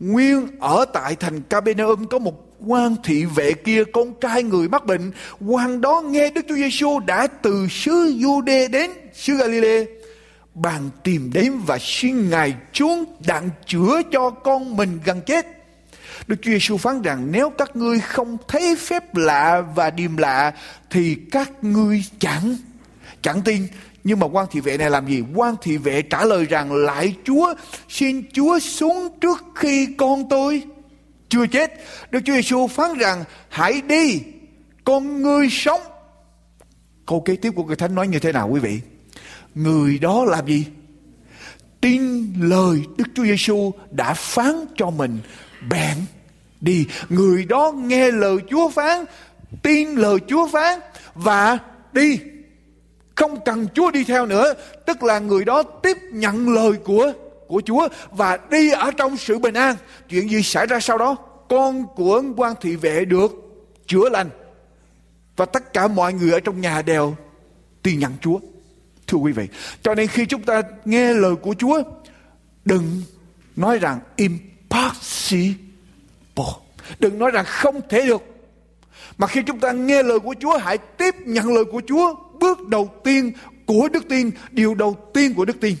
[0.00, 4.86] Nguyên ở tại thành Capernaum có một quan thị vệ kia, con trai người mắc
[4.86, 5.12] bệnh
[5.46, 9.84] quan đó nghe Đức Chúa Giêsu đã từ xứ Jude đến xứ Galilee
[10.54, 15.55] bàn tìm đến và xin ngài xuống đặng chữa cho con mình gần chết
[16.26, 20.52] Đức Chúa Giêsu phán rằng nếu các ngươi không thấy phép lạ và điềm lạ
[20.90, 22.56] thì các ngươi chẳng
[23.22, 23.66] chẳng tin
[24.06, 25.22] nhưng mà quan thị vệ này làm gì?
[25.34, 27.54] Quan thị vệ trả lời rằng lại Chúa,
[27.88, 30.62] xin Chúa xuống trước khi con tôi
[31.28, 31.72] chưa chết.
[32.10, 34.20] Đức Chúa Giêsu phán rằng hãy đi,
[34.84, 35.80] con ngươi sống.
[37.06, 38.80] Câu kế tiếp của người Thánh nói như thế nào quý vị?
[39.54, 40.66] Người đó làm gì?
[41.80, 45.18] Tin lời Đức Chúa Giêsu đã phán cho mình
[45.70, 45.96] bèn
[46.60, 46.86] đi.
[47.08, 49.04] Người đó nghe lời Chúa phán,
[49.62, 50.78] tin lời Chúa phán
[51.14, 51.58] và
[51.92, 52.18] đi.
[53.14, 54.54] Không cần Chúa đi theo nữa,
[54.86, 57.12] tức là người đó tiếp nhận lời của
[57.48, 59.76] của Chúa và đi ở trong sự bình an.
[60.08, 61.16] Chuyện gì xảy ra sau đó?
[61.48, 63.32] Con của quan thị vệ được
[63.86, 64.30] chữa lành
[65.36, 67.16] và tất cả mọi người ở trong nhà đều
[67.82, 68.38] tin nhận Chúa.
[69.06, 69.48] Thưa quý vị,
[69.82, 71.82] cho nên khi chúng ta nghe lời của Chúa,
[72.64, 73.02] đừng
[73.56, 75.65] nói rằng impossible.
[76.98, 78.22] Đừng nói rằng không thể được.
[79.18, 82.14] Mà khi chúng ta nghe lời của Chúa, hãy tiếp nhận lời của Chúa.
[82.40, 83.32] Bước đầu tiên
[83.66, 85.76] của đức tin, điều đầu tiên của đức tin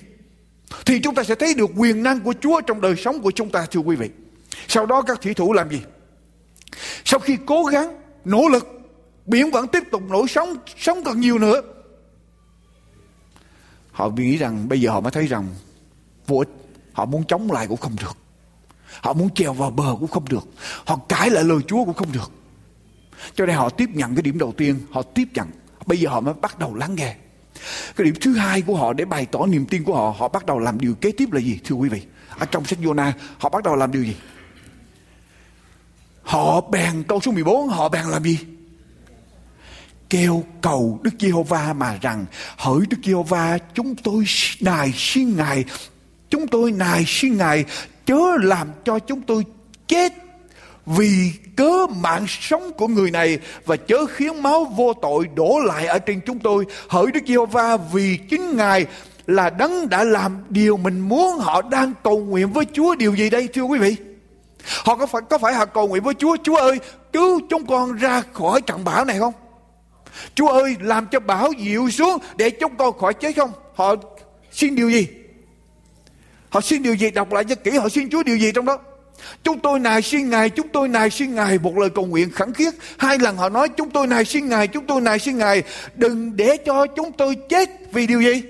[0.86, 3.50] thì chúng ta sẽ thấy được quyền năng của Chúa trong đời sống của chúng
[3.50, 4.10] ta thưa quý vị.
[4.68, 5.80] Sau đó các thủy thủ làm gì?
[7.04, 8.68] Sau khi cố gắng, nỗ lực,
[9.26, 11.62] biển vẫn tiếp tục nổi sóng, sóng còn nhiều nữa.
[13.92, 15.46] Họ nghĩ rằng bây giờ họ mới thấy rằng
[16.26, 16.48] vô ích.
[16.92, 18.25] Họ muốn chống lại cũng không được.
[19.02, 20.48] Họ muốn trèo vào bờ cũng không được.
[20.84, 22.32] Họ cãi lại lời Chúa cũng không được.
[23.34, 25.48] Cho nên họ tiếp nhận cái điểm đầu tiên, họ tiếp nhận.
[25.86, 27.16] Bây giờ họ mới bắt đầu lắng nghe.
[27.96, 30.46] Cái điểm thứ hai của họ để bày tỏ niềm tin của họ, họ bắt
[30.46, 31.60] đầu làm điều kế tiếp là gì?
[31.64, 32.02] Thưa quý vị,
[32.38, 34.16] ở trong sách Jonah, họ bắt đầu làm điều gì?
[36.22, 38.38] Họ bèn câu số 14, họ bèn làm gì?
[40.10, 44.24] Kêu cầu Đức Giê-hô-va mà rằng hỡi Đức Giê-hô-va chúng tôi
[44.60, 45.64] nài xin Ngài
[46.30, 47.64] chúng tôi nài xin Ngài,
[48.06, 49.44] chớ làm cho chúng tôi
[49.88, 50.12] chết.
[50.86, 55.86] Vì cớ mạng sống của người này và chớ khiến máu vô tội đổ lại
[55.86, 56.64] ở trên chúng tôi.
[56.88, 58.86] Hỡi Đức Giê-hô-va, vì chính Ngài
[59.26, 62.94] là đấng đã làm điều mình muốn, họ đang cầu nguyện với Chúa.
[62.94, 63.96] Điều gì đây, thưa quý vị?
[64.84, 66.36] Họ có phải có phải họ cầu nguyện với Chúa?
[66.42, 66.78] Chúa ơi,
[67.12, 69.32] cứu chúng con ra khỏi trận bão này không?
[70.34, 73.50] Chúa ơi, làm cho bão dịu xuống để chúng con khỏi chết không?
[73.74, 73.94] Họ
[74.52, 75.08] xin điều gì?
[76.56, 78.78] Họ xin điều gì đọc lại cho kỹ họ xin Chúa điều gì trong đó
[79.42, 82.52] Chúng tôi nài xin Ngài, chúng tôi nài xin Ngài một lời cầu nguyện khẳng
[82.52, 82.74] khiết.
[82.98, 85.62] Hai lần họ nói chúng tôi nài xin Ngài, chúng tôi nài xin Ngài.
[85.94, 88.42] Đừng để cho chúng tôi chết vì điều gì?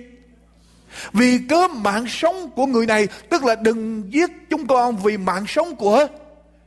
[1.12, 5.44] Vì cớ mạng sống của người này, tức là đừng giết chúng con vì mạng
[5.48, 6.06] sống của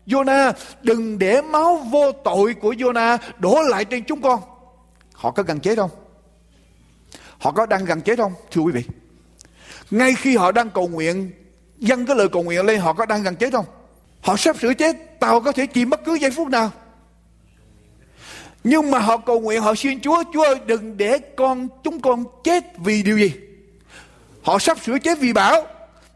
[0.08, 0.54] Jonah.
[0.82, 4.40] Đừng để máu vô tội của Jonah đổ lại trên chúng con.
[5.14, 5.92] Họ có gần chết không?
[7.38, 8.34] Họ có đang gần chết không?
[8.52, 8.99] Thưa quý vị.
[9.92, 11.32] Ngay khi họ đang cầu nguyện,
[11.78, 13.66] dâng cái lời cầu nguyện lên, họ có đang gần chết không?
[14.22, 16.72] Họ sắp sửa chết, tàu có thể chìm bất cứ giây phút nào.
[18.64, 22.24] Nhưng mà họ cầu nguyện, họ xin Chúa, Chúa ơi đừng để con chúng con
[22.44, 23.32] chết vì điều gì?
[24.44, 25.68] Họ sắp sửa chết vì bão.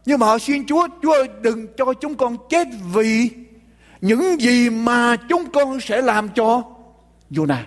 [0.06, 3.30] Nhưng mà họ xin Chúa, Chúa ơi đừng cho chúng con chết vì
[4.00, 6.62] những gì mà chúng con sẽ làm cho
[7.30, 7.62] Jonah.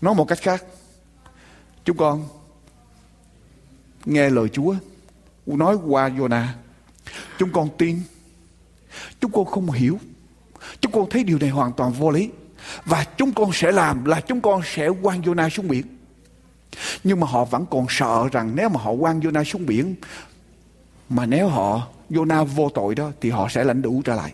[0.00, 0.64] Nói một cách khác,
[1.84, 2.28] chúng con
[4.04, 4.74] nghe lời Chúa
[5.46, 6.46] nói qua Jonah.
[7.38, 8.00] Chúng con tin
[9.20, 9.98] Chúng con không hiểu.
[10.80, 12.30] Chúng con thấy điều này hoàn toàn vô lý.
[12.84, 15.82] Và chúng con sẽ làm là chúng con sẽ quăng Jonah xuống biển.
[17.04, 19.94] Nhưng mà họ vẫn còn sợ rằng nếu mà họ quăng Jonah xuống biển
[21.08, 24.32] mà nếu họ Jonah vô tội đó thì họ sẽ lãnh đủ trở lại.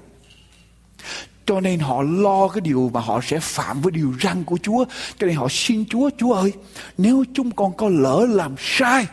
[1.47, 4.85] Cho nên họ lo cái điều mà họ sẽ phạm với điều răn của Chúa.
[5.19, 6.53] Cho nên họ xin Chúa, Chúa ơi,
[6.99, 9.07] nếu chúng con có lỡ làm sai,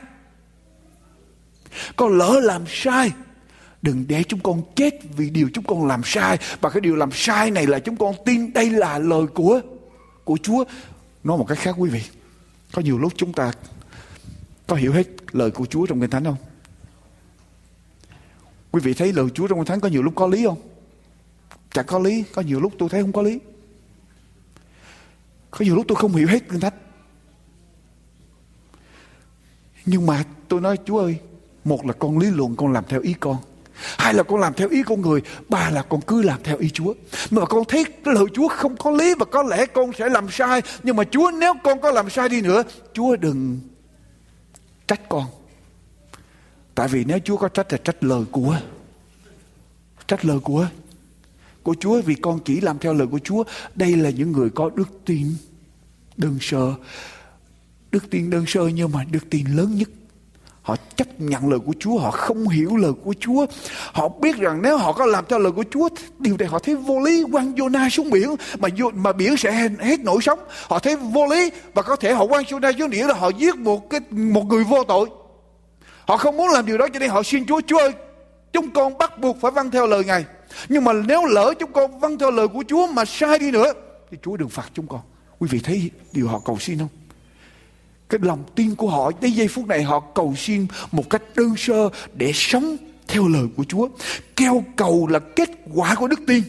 [1.96, 3.12] con lỡ làm sai,
[3.82, 6.38] Đừng để chúng con chết vì điều chúng con làm sai.
[6.62, 9.62] Và cái điều làm sai này là chúng con tin đây là lời của
[10.24, 10.64] của Chúa.
[11.24, 12.02] Nói một cách khác quý vị.
[12.72, 13.52] Có nhiều lúc chúng ta
[14.68, 16.36] có hiểu hết lời của Chúa trong Kinh Thánh không?
[18.72, 20.62] Quý vị thấy lời Chúa trong Kinh Thánh có nhiều lúc có lý không?
[21.72, 22.24] Chẳng có lý.
[22.34, 23.40] Có nhiều lúc tôi thấy không có lý.
[25.52, 26.74] Có nhiều lúc tôi không hiểu hết Kinh Thánh.
[29.86, 31.20] Nhưng mà tôi nói Chúa ơi,
[31.70, 33.38] một là con lý luận con làm theo ý con.
[33.98, 35.22] Hai là con làm theo ý con người.
[35.50, 36.94] Ba là con cứ làm theo ý Chúa.
[37.30, 40.62] Mà con thấy lời Chúa không có lý Và có lẽ con sẽ làm sai.
[40.84, 43.60] Nhưng mà Chúa nếu con có làm sai đi nữa, Chúa đừng
[44.88, 45.26] trách con.
[46.76, 48.58] Tại vì nếu Chúa có trách là trách lời của,
[50.08, 50.68] Trách lời của
[51.64, 52.02] Của Chúa.
[52.02, 53.44] Vì con chỉ làm theo lời của Chúa.
[53.76, 55.28] Đây là những người có đức tin,
[56.18, 56.74] Đơn sơ.
[57.92, 59.90] Đức tin đơn sơ nhưng mà đức tin lớn nhất.
[60.70, 63.46] Họ chấp nhận lời của Chúa, họ không hiểu lời của Chúa.
[63.94, 66.76] Họ biết rằng nếu họ có làm theo lời của Chúa, điều này họ thấy
[66.76, 70.40] vô lý quăng Jonah xuống biển mà mà biển sẽ hết nổi sống.
[70.68, 73.56] Họ thấy vô lý và có thể họ quăng Jonah xuống biển là họ giết
[73.56, 75.10] một cái một người vô tội.
[76.08, 77.92] Họ không muốn làm điều đó cho nên họ xin Chúa, Chúa ơi,
[78.54, 80.26] chúng con bắt buộc phải vâng theo lời Ngài.
[80.70, 83.74] Nhưng mà nếu lỡ chúng con vâng theo lời của Chúa mà sai đi nữa
[84.12, 85.02] thì Chúa đừng phạt chúng con.
[85.40, 86.99] Quý vị thấy điều họ cầu xin không?
[88.10, 91.54] Cái lòng tin của họ đến giây phút này họ cầu xin một cách đơn
[91.58, 93.88] sơ để sống theo lời của Chúa.
[94.36, 96.44] Kêu cầu là kết quả của đức tin.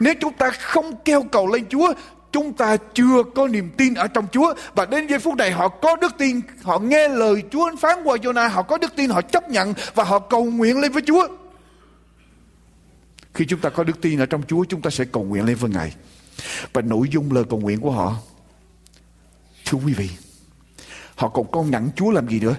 [0.00, 1.92] Nếu chúng ta không kêu cầu lên Chúa,
[2.32, 5.68] chúng ta chưa có niềm tin ở trong Chúa và đến giây phút này họ
[5.68, 9.22] có đức tin, họ nghe lời Chúa phán qua Jonah, họ có đức tin, họ
[9.22, 11.28] chấp nhận và họ cầu nguyện lên với Chúa.
[13.34, 15.56] Khi chúng ta có đức tin ở trong Chúa, chúng ta sẽ cầu nguyện lên
[15.56, 15.94] với Ngài.
[16.72, 18.16] Và nội dung lời cầu nguyện của họ,
[19.64, 20.08] thưa quý vị,
[21.14, 22.56] Họ còn con nhẫn Chúa làm gì nữa?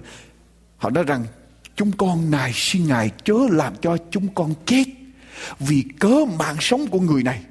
[0.77, 1.25] Họ nói rằng,
[1.75, 4.83] Chúng con này xin Ngài chớ làm cho chúng con chết
[5.59, 7.41] Vì cớ mạng sống của người này.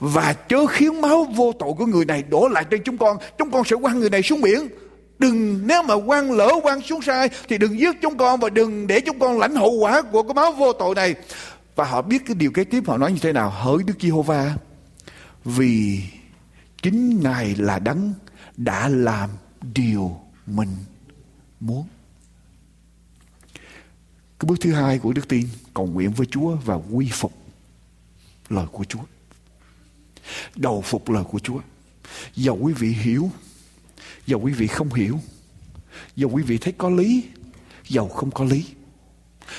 [0.00, 3.16] Và chớ khiến máu vô tội của người này đổ lại trên chúng con.
[3.38, 4.68] Chúng con sẽ quăng người này xuống biển.
[5.18, 8.86] Đừng, nếu mà quăng lỡ quăng xuống sai, Thì đừng giết chúng con Và đừng
[8.86, 11.14] để chúng con lãnh hậu quả của cái máu vô tội này.
[11.76, 13.50] Và họ biết cái điều kế tiếp, họ nói như thế nào?
[13.50, 14.54] Hỡi Đức Giê-hô-va,
[15.44, 16.00] Vì
[16.82, 18.12] chính Ngài là đấng
[18.56, 19.30] đã làm
[19.74, 20.76] điều mình
[21.60, 21.86] muốn.
[24.38, 27.32] Cái bước thứ hai của đức tin cầu nguyện với Chúa và quy phục
[28.48, 29.02] lời của Chúa.
[30.56, 31.60] Đầu phục lời của Chúa.
[32.34, 33.30] Dầu quý vị hiểu,
[34.26, 35.20] dầu quý vị không hiểu,
[36.16, 37.28] dầu quý vị thấy có lý,
[37.88, 38.66] dầu không có lý.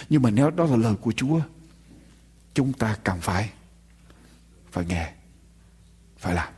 [0.10, 1.42] Nhưng mà nếu đó là lời của Chúa,
[2.54, 3.50] chúng ta cần phải
[4.72, 5.14] phải nghe,
[6.18, 6.54] phải làm.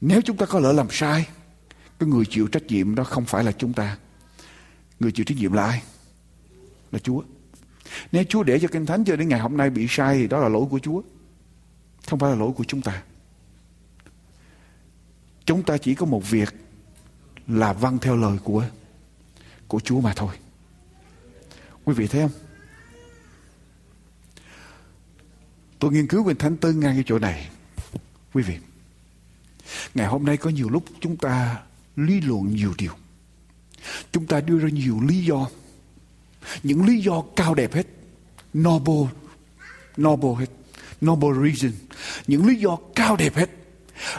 [0.00, 1.28] Nếu chúng ta có lỡ làm sai,
[1.98, 3.96] cái người chịu trách nhiệm đó không phải là chúng ta.
[5.00, 5.82] Người chịu trách nhiệm là ai?
[6.92, 7.22] Là chúa.
[8.12, 10.38] Nếu chúa để cho kinh thánh cho đến ngày hôm nay bị sai thì đó
[10.38, 11.02] là lỗi của chúa.
[12.06, 13.02] Không phải là lỗi của chúng ta.
[15.44, 16.54] Chúng ta chỉ có một việc
[17.46, 18.64] là vâng theo lời của
[19.68, 20.36] của chúa mà thôi.
[21.84, 22.30] Quý vị thấy không?
[25.78, 27.50] Tôi nghiên cứu kinh thánh tới ngay cái chỗ này.
[28.32, 28.58] Quý vị,
[29.94, 31.62] ngày hôm nay có nhiều lúc chúng ta
[31.98, 32.92] lý luận nhiều điều.
[34.12, 35.48] Chúng ta đưa ra nhiều lý do.
[36.62, 37.86] Những lý do cao đẹp hết.
[38.58, 39.10] Noble
[40.00, 40.50] noble hết.
[41.04, 41.72] Noble reason.
[42.26, 43.50] Những lý do cao đẹp hết.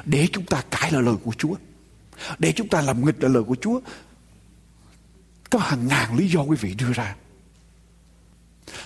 [0.06, 1.56] Để chúng ta cãi lại lời của Chúa.
[2.40, 3.80] Để chúng ta làm nghịch lại lời của Chúa.
[5.50, 7.16] Có hàng ngàn lý do quý vị đưa ra.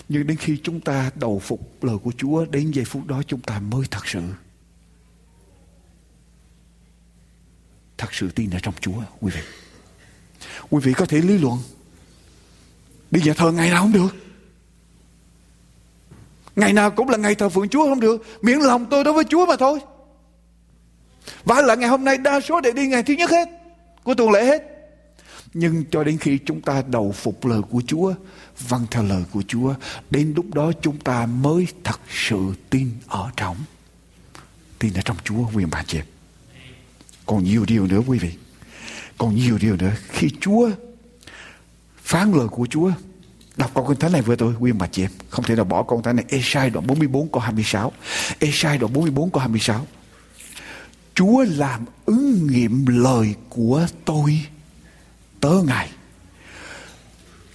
[0.09, 3.41] Nhưng đến khi chúng ta đầu phục lời của Chúa, đến giây phút đó chúng
[3.41, 4.21] ta mới thật sự
[8.03, 9.41] thật sự tin ở trong Chúa, quý vị.
[10.69, 11.59] Quý vị có thể lý luận,
[13.11, 14.15] đi nhà thờ ngày nào không được.
[16.55, 19.23] Ngày nào cũng là ngày thờ phượng Chúa không được, miễn lòng tôi đối với
[19.29, 19.79] Chúa mà thôi.
[21.43, 23.47] Và là ngày hôm nay đa số để đi ngày thứ nhất hết,
[24.03, 24.63] của tuần lễ hết.
[25.53, 28.13] Nhưng cho đến khi chúng ta đầu phục lời của Chúa
[28.67, 29.73] vâng theo lời của Chúa,
[30.09, 33.57] đến lúc đó chúng ta mới thật sự tin ở trong,
[34.79, 35.99] tin ở trong Chúa quyền bà chị
[37.25, 38.31] còn nhiều điều nữa quý vị.
[39.17, 39.91] Còn nhiều điều nữa.
[40.09, 40.69] Khi Chúa
[41.97, 42.91] phán lời của Chúa
[43.55, 45.11] Đọc câu kinh thánh này với tôi, nguyên bà chị em.
[45.29, 46.25] Không thể nào bỏ câu thánh này.
[46.29, 47.91] Esai đoạn 44 câu 26.
[48.39, 49.87] Esai đoạn 44 câu 26.
[51.15, 54.41] Chúa làm ứng nghiệm lời của tôi
[55.39, 55.89] tớ Ngài.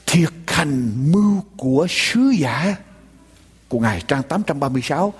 [0.06, 2.76] Thiệt hành mưu của sứ giả
[3.68, 5.14] của Ngài trang 836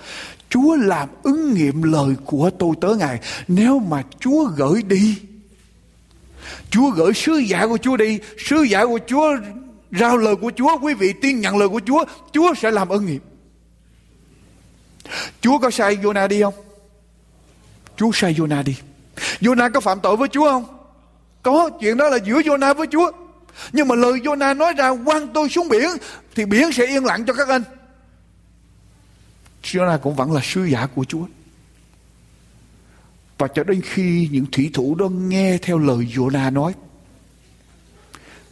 [0.49, 3.19] Chúa làm ứng nghiệm lời của tôi tới Ngài.
[3.47, 5.15] Nếu mà Chúa gửi đi,
[6.69, 9.37] Chúa gửi sứ giả của Chúa đi, sứ giả của Chúa
[9.91, 13.05] rao lời của Chúa, quý vị tin nhận lời của Chúa, Chúa sẽ làm ơn
[13.05, 13.21] nghiệp.
[15.41, 16.53] Chúa có sai Jonah đi không?
[17.97, 18.75] Chúa sai Jonah đi.
[19.41, 20.65] Jonah có phạm tội với Chúa không?
[21.41, 23.11] Có, chuyện đó là giữa Jonah với Chúa.
[23.71, 25.89] Nhưng mà lời Jonah nói ra quăng tôi xuống biển
[26.35, 27.63] thì biển sẽ yên lặng cho các anh.
[29.63, 31.25] Jonah cũng vẫn là sứ giả của Chúa.
[33.37, 36.73] Và cho đến khi những thủy thủ đó nghe theo lời Jonah nói.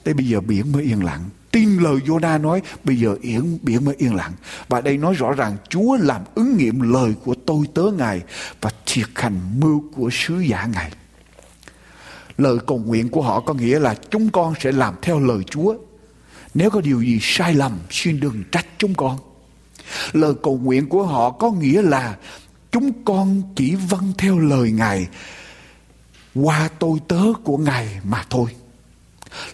[0.04, 1.24] Tới bây giờ biển mới yên lặng.
[1.52, 4.34] Tin lời Jonah nói, bây giờ yên, biển mới yên lặng.
[4.67, 8.22] Và đây nói rõ ràng Chúa làm ứng nghiệm lời của tôi tớ Ngài
[8.62, 10.91] và thiệt hành mưu của sứ giả Ngài.
[12.38, 15.76] Lời cầu nguyện của họ có nghĩa là chúng con sẽ làm theo lời Chúa.
[16.54, 19.17] Nếu có điều gì sai lầm, xin đừng trách chúng con.
[20.13, 22.17] Lời cầu nguyện của họ có nghĩa là
[22.71, 25.08] chúng con chỉ vâng theo lời Ngài
[26.36, 28.50] qua tôi tớ của Ngài mà thôi.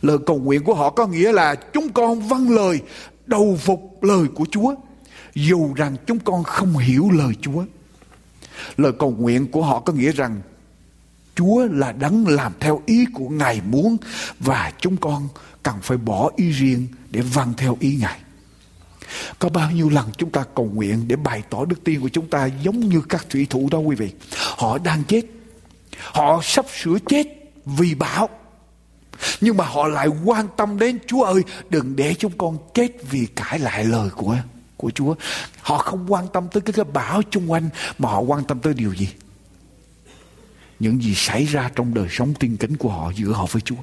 [0.02, 2.82] Lời cầu nguyện của họ có nghĩa là chúng con vâng lời,
[3.26, 4.76] đầu phục lời của Chúa,
[5.36, 7.64] dù rằng chúng con không hiểu lời Chúa.
[8.78, 10.42] Lời cầu nguyện của họ có nghĩa rằng
[11.36, 13.98] Chúa là đấng làm theo ý của Ngài muốn
[14.40, 15.28] và chúng con
[15.64, 18.20] cần phải bỏ ý riêng để vâng theo ý Ngài.
[19.40, 22.28] Có bao nhiêu lần chúng ta cầu nguyện để bày tỏ đức tin của chúng
[22.28, 24.12] ta giống như các thủy thủ đó quý vị.
[24.58, 25.22] Họ đang chết.
[26.00, 27.28] Họ sắp sửa chết
[27.66, 28.30] vì bão.
[29.42, 33.26] Nhưng mà họ lại quan tâm đến Chúa ơi đừng để chúng con chết vì
[33.36, 34.38] cãi lại lời của
[34.78, 35.16] của Chúa.
[35.62, 38.74] Họ không quan tâm tới cái, cái bão chung quanh mà họ quan tâm tới
[38.74, 39.10] điều gì?
[40.80, 43.76] Những gì xảy ra trong đời sống tin kính của họ giữa họ với Chúa.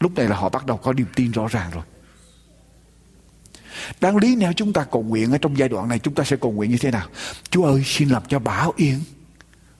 [0.00, 1.82] Lúc này là họ bắt đầu có niềm tin rõ ràng rồi.
[4.00, 6.36] Đáng lý nếu chúng ta cầu nguyện ở trong giai đoạn này chúng ta sẽ
[6.36, 7.08] cầu nguyện như thế nào?
[7.50, 9.00] Chúa ơi xin làm cho bão yên,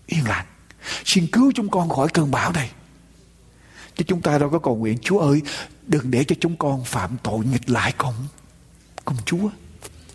[0.07, 0.46] yên lặng.
[1.04, 2.70] Xin cứu chúng con khỏi cơn bão này.
[3.96, 5.42] Chứ chúng ta đâu có cầu nguyện Chúa ơi
[5.87, 8.14] đừng để cho chúng con phạm tội nghịch lại con
[9.04, 9.48] con Chúa.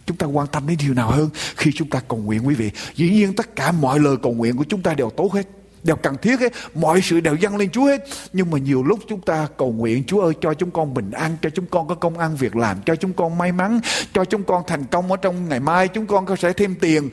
[0.06, 2.72] Chúng ta quan tâm đến điều nào hơn khi chúng ta cầu nguyện quý vị.
[2.96, 5.48] Dĩ nhiên tất cả mọi lời cầu nguyện của chúng ta đều tốt hết
[5.84, 8.04] đều cần thiết hết mọi sự đều dâng lên Chúa hết.
[8.34, 11.38] Nhưng mà nhiều lúc chúng ta cầu nguyện, Chúa ơi, cho chúng con bình an,
[11.42, 13.80] cho chúng con có công ăn việc làm, cho chúng con may mắn,
[14.14, 17.10] cho chúng con thành công ở trong ngày mai, chúng con có sẽ thêm tiền.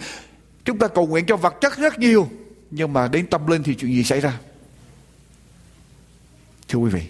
[0.64, 2.28] Chúng ta cầu nguyện cho vật chất rất nhiều.
[2.70, 4.38] Nhưng mà đến tâm linh thì chuyện gì xảy ra?
[6.68, 7.02] Thưa quý vị,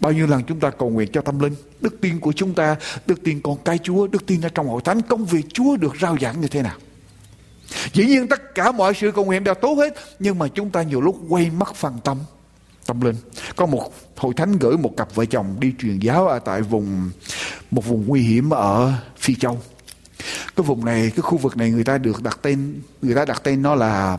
[0.00, 1.54] Bao nhiêu lần chúng ta cầu nguyện cho tâm linh?
[1.80, 4.82] Đức tin của chúng ta, Đức tin con cái Chúa, Đức tin ở trong hội
[4.84, 6.76] thánh, Công việc Chúa được rao giảng như thế nào?
[7.92, 10.82] Dĩ nhiên tất cả mọi sự cầu nguyện đều tốt hết Nhưng mà chúng ta
[10.82, 12.18] nhiều lúc quay mất phần tâm
[12.86, 13.16] Tâm linh.
[13.56, 17.10] Có một hội thánh gửi một cặp vợ chồng đi truyền giáo ở tại vùng
[17.70, 19.60] Một vùng nguy hiểm ở Phi Châu.
[20.56, 23.42] Cái vùng này, cái khu vực này người ta được đặt tên Người ta đặt
[23.44, 24.18] tên nó là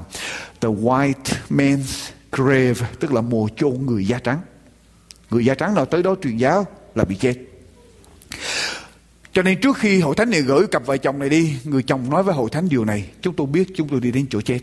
[0.61, 1.13] The White
[1.49, 4.39] Man's Grave Tức là mồ chôn người da trắng.
[5.29, 7.35] Người da trắng nào tới đó truyền giáo là bị chết
[9.37, 12.09] cho nên trước khi hội thánh này gửi cặp vợ chồng này đi, người chồng
[12.09, 14.59] nói với hội thánh điều này, chúng tôi biết chúng tôi đi đến chỗ chết.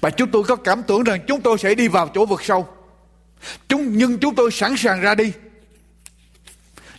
[0.00, 2.68] Và chúng tôi có cảm tưởng rằng chúng tôi sẽ đi vào chỗ vực sâu.
[3.68, 5.32] Chúng, nhưng chúng tôi sẵn sàng ra đi.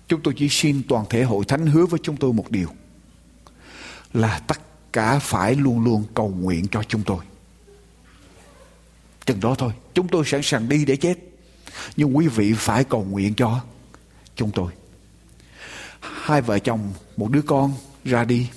[0.07, 2.69] Chúng tôi chỉ xin toàn thể hội thánh hứa với chúng tôi một điều.
[4.13, 4.59] Là tất
[4.93, 7.19] cả phải luôn luôn cầu nguyện cho chúng tôi.
[9.25, 9.71] Chừng đó thôi.
[9.93, 11.15] Chúng tôi sẵn sàng đi để chết.
[11.97, 13.61] Nhưng quý vị phải cầu nguyện cho
[14.35, 14.71] chúng tôi
[16.29, 18.49] hai vợ chồng, một đứa con ra đi.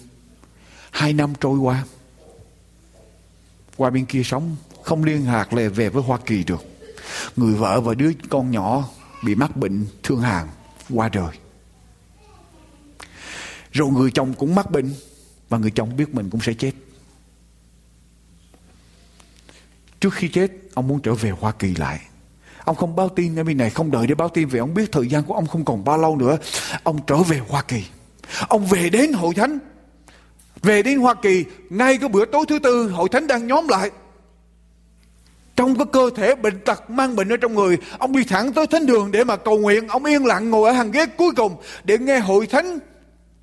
[0.90, 1.84] Hai năm trôi qua.
[3.76, 6.64] Qua bên kia sống, không liên lạc lề về với hoa kỳ được.
[7.36, 8.88] Người vợ và đứa con nhỏ
[9.24, 10.48] bị mắc bệnh thương hàn,
[10.90, 11.36] qua đời.
[13.72, 14.94] Rồi người chồng cũng mắc bệnh,
[15.48, 16.72] và người chồng biết mình cũng sẽ chết.
[20.00, 22.00] Trước khi chết, ông muốn trở về hoa kỳ lại.
[22.64, 24.92] Ông không báo tin ở bên này Không đợi để báo tin, vì Ông biết
[24.92, 26.38] thời gian của ông không còn bao lâu nữa,
[26.82, 27.84] Ông trở về Hoa Kỳ.
[28.48, 29.58] Ông về đến hội thánh.
[30.62, 33.90] Về đến Hoa Kỳ, Ngay cái bữa tối thứ tư, Hội thánh đang nhóm lại.
[35.56, 38.66] Trong cái cơ thể bệnh tật mang bệnh ở trong người, ông đi thẳng tới
[38.66, 39.88] thánh đường để mà cầu nguyện.
[39.88, 42.78] Ông yên lặng ngồi ở hàng ghế cuối cùng để nghe hội thánh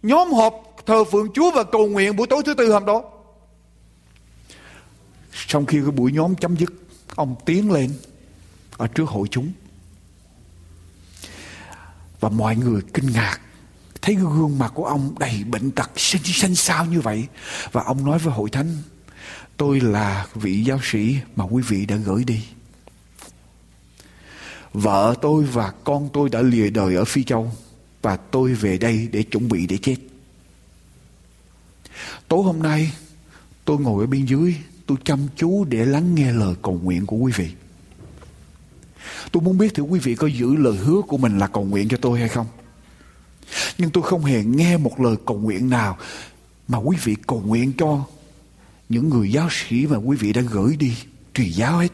[0.04, 0.54] nhóm họp
[0.86, 3.04] thờ phượng chúa và cầu nguyện buổi tối thứ tư hôm đó.
[5.48, 6.74] Trong khi cái buổi nhóm chấm dứt,
[7.16, 7.92] ông tiến lên
[8.80, 9.52] ở trước hội chúng.
[12.20, 13.40] Và mọi người kinh ngạc,
[14.02, 17.28] thấy gương mặt của ông đầy bệnh tật xanh xanh xao như vậy.
[17.72, 18.78] Và ông nói với hội thánh,
[19.58, 22.46] tôi là vị giáo sĩ mà quý vị đã gửi đi.
[24.74, 27.52] Vợ tôi và con tôi đã lìa đời ở phi châu
[28.02, 29.96] và tôi về đây để chuẩn bị để chết.
[32.28, 32.92] Tối hôm nay,
[33.66, 34.56] tôi ngồi ở bên dưới,
[34.86, 37.50] tôi chăm chú để lắng nghe lời cầu nguyện của quý vị.
[39.32, 41.88] Tôi muốn biết thử quý vị có giữ lời hứa của mình là cầu nguyện
[41.90, 42.48] cho tôi hay không?
[43.78, 45.98] Nhưng tôi không hề nghe một lời cầu nguyện nào
[46.68, 48.06] mà quý vị cầu nguyện cho
[48.90, 50.94] những người giáo sĩ mà quý vị đã gửi đi
[51.34, 51.92] truyền giáo hết.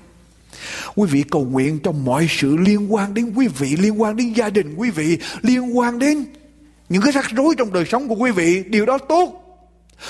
[0.95, 4.33] Quý vị cầu nguyện cho mọi sự liên quan đến quý vị, liên quan đến
[4.33, 6.25] gia đình quý vị, liên quan đến
[6.89, 8.63] những cái rắc rối trong đời sống của quý vị.
[8.63, 9.41] Điều đó tốt.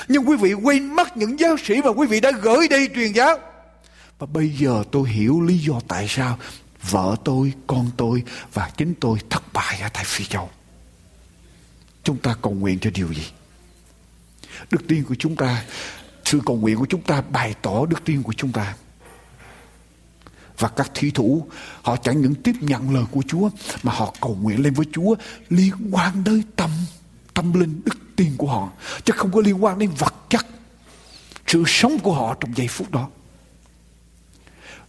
[0.07, 3.11] Nhưng quý vị quên mất những giáo sĩ mà quý vị đã gửi đi truyền
[3.11, 3.37] giáo.
[4.19, 6.37] Và bây giờ tôi hiểu lý do tại sao
[6.89, 8.23] vợ tôi, con tôi
[8.53, 10.49] và chính tôi thất bại ở tại Phi Châu.
[12.03, 13.25] Chúng ta cầu nguyện cho điều gì?
[14.71, 15.63] Đức tin của chúng ta,
[16.25, 18.75] sự cầu nguyện của chúng ta bày tỏ đức tin của chúng ta.
[20.59, 21.47] Và các thí thủ
[21.81, 23.49] họ chẳng những tiếp nhận lời của Chúa
[23.83, 25.15] mà họ cầu nguyện lên với Chúa
[25.49, 26.69] liên quan tới tâm
[27.35, 28.69] tâm linh đức tin của họ
[29.03, 30.45] chứ không có liên quan đến vật chất
[31.47, 33.09] sự sống của họ trong giây phút đó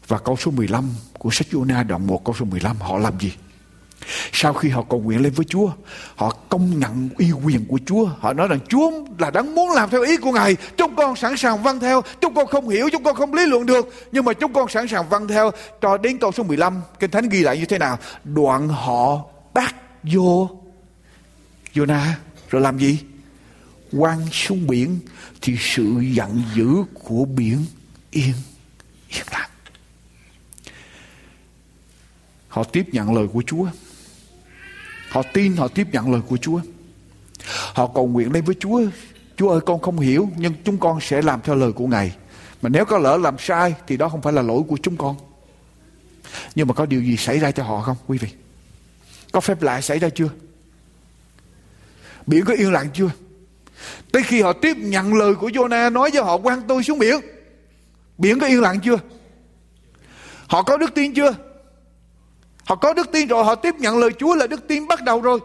[0.08, 3.32] và câu số 15 của sách Jonah đoạn 1 câu số 15 họ làm gì?
[4.32, 5.70] Sau khi họ cầu nguyện lên với Chúa,
[6.16, 8.04] họ công nhận uy quyền của Chúa.
[8.20, 10.56] Họ nói rằng Chúa là đáng muốn làm theo ý của Ngài.
[10.76, 12.02] Chúng con sẵn sàng vâng theo.
[12.20, 14.08] Chúng con không hiểu, chúng con không lý luận được.
[14.12, 15.50] Nhưng mà chúng con sẵn sàng vâng theo.
[15.80, 17.98] Cho đến câu số 15, Kinh Thánh ghi lại như thế nào?
[18.24, 20.50] Đoạn họ bắt vô
[21.74, 22.10] Jonah
[22.50, 22.98] rồi làm gì?
[23.98, 24.98] Quăng xuống biển
[25.42, 27.64] thì sự giận dữ của biển
[28.10, 28.34] yên
[29.08, 29.50] yên lặng.
[32.56, 33.66] Họ tiếp nhận lời của Chúa.
[35.08, 36.60] Họ tin, họ tiếp nhận lời của Chúa.
[37.74, 38.82] Họ cầu nguyện lên với Chúa.
[39.36, 42.16] Chúa ơi con không hiểu nhưng chúng con sẽ làm theo lời của Ngài.
[42.62, 45.16] Mà nếu có lỡ làm sai thì đó không phải là lỗi của chúng con.
[46.54, 48.28] Nhưng mà có điều gì xảy ra cho họ không quý vị?
[49.32, 50.28] Có phép lạ xảy ra chưa?
[52.26, 53.10] Biển có yên lặng chưa?
[54.12, 57.20] Tới khi họ tiếp nhận lời của Jonah nói cho họ quăng tôi xuống biển.
[58.18, 58.98] Biển có yên lặng chưa?
[60.46, 61.34] Họ có đức tin chưa?
[62.66, 65.20] Họ có đức tin rồi họ tiếp nhận lời Chúa là đức tin bắt đầu
[65.20, 65.40] rồi.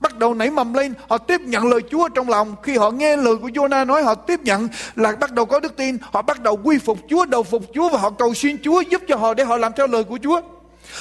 [0.00, 2.56] Bắt đầu nảy mầm lên, họ tiếp nhận lời Chúa trong lòng.
[2.62, 5.76] Khi họ nghe lời của Jonah nói họ tiếp nhận là bắt đầu có đức
[5.76, 5.98] tin.
[6.00, 9.02] Họ bắt đầu quy phục Chúa, đầu phục Chúa và họ cầu xin Chúa giúp
[9.08, 10.40] cho họ để họ làm theo lời của Chúa.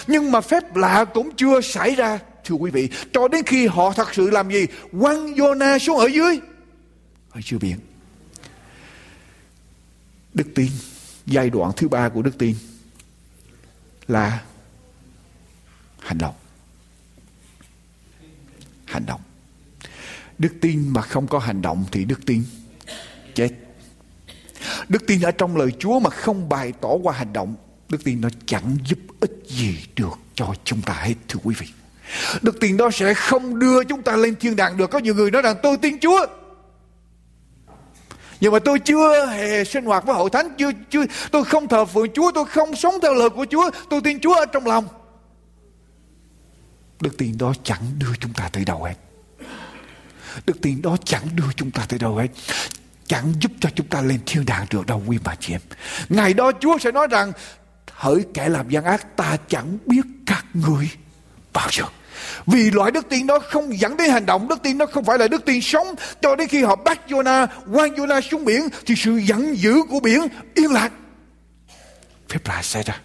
[0.08, 2.90] Nhưng mà phép lạ cũng chưa xảy ra, thưa quý vị.
[3.14, 4.66] Cho đến khi họ thật sự làm gì?
[5.00, 6.40] Quăng Jonah xuống ở dưới.
[7.32, 7.78] Ở dưới biển.
[10.34, 10.68] Đức tin,
[11.26, 12.56] giai đoạn thứ ba của đức tin
[14.08, 14.42] là
[16.06, 16.36] hành động
[18.86, 19.22] hành động
[20.38, 22.44] đức tin mà không có hành động thì đức tin
[23.36, 23.50] chết.
[24.90, 27.56] Đức tin ở trong lời chúa mà không bày tỏ qua hành động,
[27.90, 31.68] đức tin nó chẳng giúp ích gì được cho chúng ta hết, thưa quý vị.
[32.42, 34.90] Đức tin đó sẽ không đưa chúng ta lên thiên đàng được.
[34.90, 36.26] Có nhiều người nói rằng, tôi tin chúa.
[38.42, 41.86] Nhưng mà tôi chưa hề sinh hoạt với hội thánh, chưa chưa, tôi không thờ
[41.86, 44.88] phượng chúa, tôi không sống theo lời của chúa, tôi tin chúa ở trong lòng.
[47.02, 48.96] Đức tin đó chẳng đưa chúng ta tới đâu hết.
[50.46, 52.28] Đức tin đó chẳng đưa chúng ta tới đâu hết.
[53.08, 55.62] Chẳng giúp cho chúng ta lên thiên đàng được đâu, quý bà chị em.
[56.10, 57.32] Ngày đó Chúa sẽ nói rằng,
[57.92, 60.90] hỡi kẻ làm gian ác, ta chẳng biết các người
[61.54, 61.84] bao giờ.
[62.46, 65.18] Vì loại đức tin đó không dẫn đến hành động, Đức tin đó không phải
[65.18, 65.88] là đức tin sống
[66.22, 70.00] Cho đến khi họ bắt Jonah, Quang Jonah xuống biển, Thì sự giận dữ của
[70.00, 70.92] biển yên lặng
[72.30, 73.00] Phép lạ xảy ra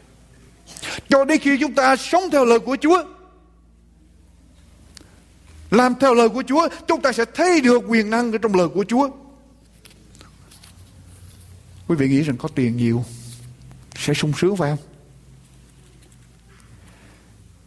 [1.08, 3.02] Cho đến khi chúng ta sống theo lời của Chúa
[5.70, 8.68] làm theo lời của Chúa, chúng ta sẽ thấy được quyền năng ở trong lời
[8.68, 9.10] của Chúa.
[11.88, 13.04] Quý vị nghĩ rằng có tiền nhiều
[13.96, 14.86] sẽ sung sướng phải không?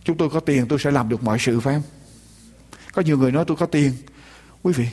[0.03, 1.83] Chúng tôi có tiền tôi sẽ làm được mọi sự phải không?
[2.93, 3.91] Có nhiều người nói tôi có tiền.
[4.63, 4.87] Quý vị,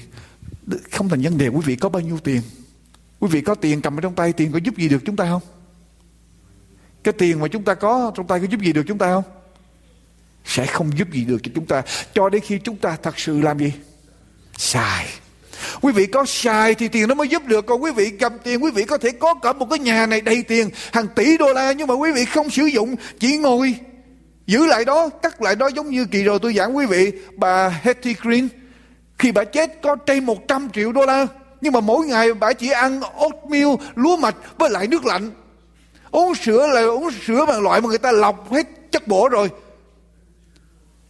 [0.92, 2.42] không thành vấn đề quý vị có bao nhiêu tiền.
[3.20, 5.24] Quý vị có tiền cầm ở trong tay tiền có giúp gì được chúng ta
[5.28, 5.42] không?
[7.02, 9.39] Cái tiền mà chúng ta có trong tay có giúp gì được chúng ta không?
[10.44, 11.82] Sẽ không giúp gì được cho chúng ta.
[12.14, 13.72] Cho đến khi chúng ta thật sự làm gì?
[14.56, 15.06] Xài
[15.80, 17.66] quý vị có xài thì tiền nó mới giúp được.
[17.66, 20.20] Còn quý vị cầm tiền, quý vị có thể có cả một cái nhà này
[20.20, 21.72] đầy tiền, hàng tỷ đô la.
[21.72, 23.74] Nhưng mà quý vị không sử dụng, chỉ ngồi,
[24.46, 27.12] giữ lại đó, cắt lại đó giống như kỳ rồi tôi giảng quý vị.
[27.36, 28.48] Bà Hetty Green,
[29.18, 31.26] khi bà chết có trên 100 triệu đô la.
[31.60, 35.30] Nhưng mà mỗi ngày bà chỉ ăn oatmeal, lúa mạch với lại nước lạnh.
[36.10, 39.48] Uống sữa là uống sữa bằng loại mà người ta lọc hết chất bổ rồi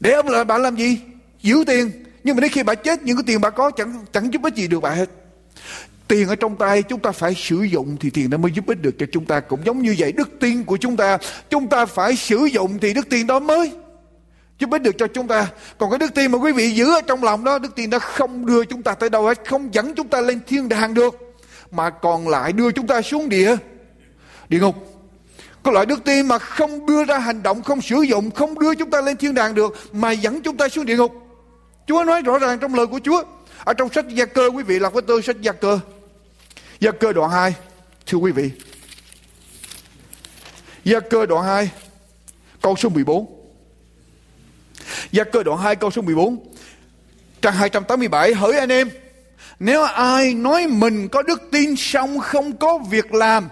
[0.01, 1.01] để ông là bạn làm gì?
[1.43, 1.91] Giữ tiền.
[2.25, 4.55] Nhưng mà đến khi bà chết những cái tiền bà có chẳng chẳng giúp ích
[4.55, 5.11] gì được bà hết.
[6.09, 8.83] Tiền ở trong tay chúng ta phải sử dụng thì tiền nó mới giúp ích
[8.83, 9.41] được cho chúng ta.
[9.41, 11.19] Cũng giống như vậy đức tin của chúng ta.
[11.51, 13.73] Chúng ta phải sử dụng thì đức tin đó mới
[14.59, 15.47] giúp ích được cho chúng ta.
[15.79, 17.99] Còn cái đức tin mà quý vị giữ ở trong lòng đó, đức tin nó
[17.99, 19.39] không đưa chúng ta tới đâu hết.
[19.49, 21.35] Không dẫn chúng ta lên thiên đàng được.
[21.71, 23.57] Mà còn lại đưa chúng ta xuống địa,
[24.49, 24.90] địa ngục.
[25.63, 28.75] Có loại đức tin mà không đưa ra hành động, không sử dụng, không đưa
[28.75, 31.15] chúng ta lên thiên đàng được, mà dẫn chúng ta xuống địa ngục.
[31.87, 33.23] Chúa nói rõ ràng trong lời của Chúa.
[33.65, 35.81] Ở trong sách Gia Cơ, quý vị là với tôi sách Gia Cơ.
[36.81, 37.55] Gia Cơ đoạn 2,
[38.07, 38.51] thưa quý vị.
[40.85, 41.71] Gia Cơ đoạn 2,
[42.63, 43.27] câu số 14.
[45.13, 46.53] Gia Cơ đoạn 2 câu số 14.
[47.43, 48.91] Trang 287 hỡi anh em,
[49.59, 53.49] nếu ai nói mình có đức tin xong không có việc làm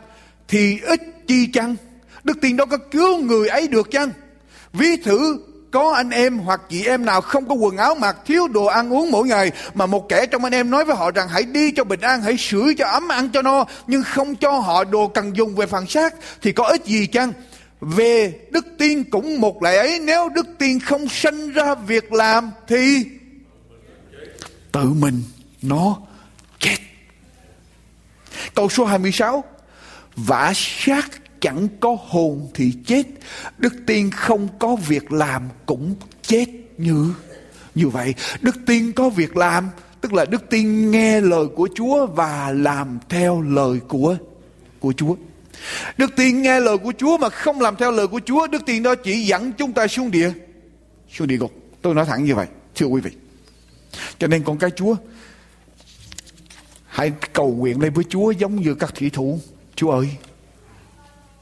[0.48, 1.76] thì ít chi chăng?
[2.24, 4.10] Đức tin đó có cứu người ấy được chăng?
[4.72, 5.38] Ví thử
[5.70, 8.92] có anh em hoặc chị em nào không có quần áo mặc, thiếu đồ ăn
[8.92, 11.72] uống mỗi ngày, mà một kẻ trong anh em nói với họ rằng hãy đi
[11.72, 15.08] cho bình an, hãy sửa cho ấm ăn cho no, nhưng không cho họ đồ
[15.08, 17.32] cần dùng về phần xác, thì có ích gì chăng
[17.80, 22.50] về đức tin cũng một lẽ ấy, nếu đức tin không sanh ra việc làm
[22.68, 23.04] thì
[24.72, 25.22] tự mình
[25.62, 25.98] nó
[26.58, 26.76] chết
[28.54, 29.44] câu số 26
[30.16, 31.08] vả xác
[31.40, 33.02] chẳng có hồn thì chết.
[33.58, 36.46] Đức tiên không có việc làm cũng chết
[36.78, 37.14] như
[37.74, 39.68] như vậy, đức tiên có việc làm,
[40.00, 44.16] tức là đức tiên nghe lời của chúa và làm theo lời của
[44.80, 45.14] của chúa.
[45.98, 48.82] Đức tiên nghe lời của chúa mà không làm theo lời của chúa, đức tiên
[48.82, 50.32] đó chỉ dẫn chúng ta xuống địa
[51.12, 51.52] xuống địa ngục.
[51.82, 53.10] Tôi nói thẳng như vậy, thưa quý vị.
[54.18, 54.96] Cho nên con cái chúa,
[56.86, 59.40] hãy cầu nguyện lên với chúa giống như các thủy thủ.
[59.74, 60.08] Chúa ơi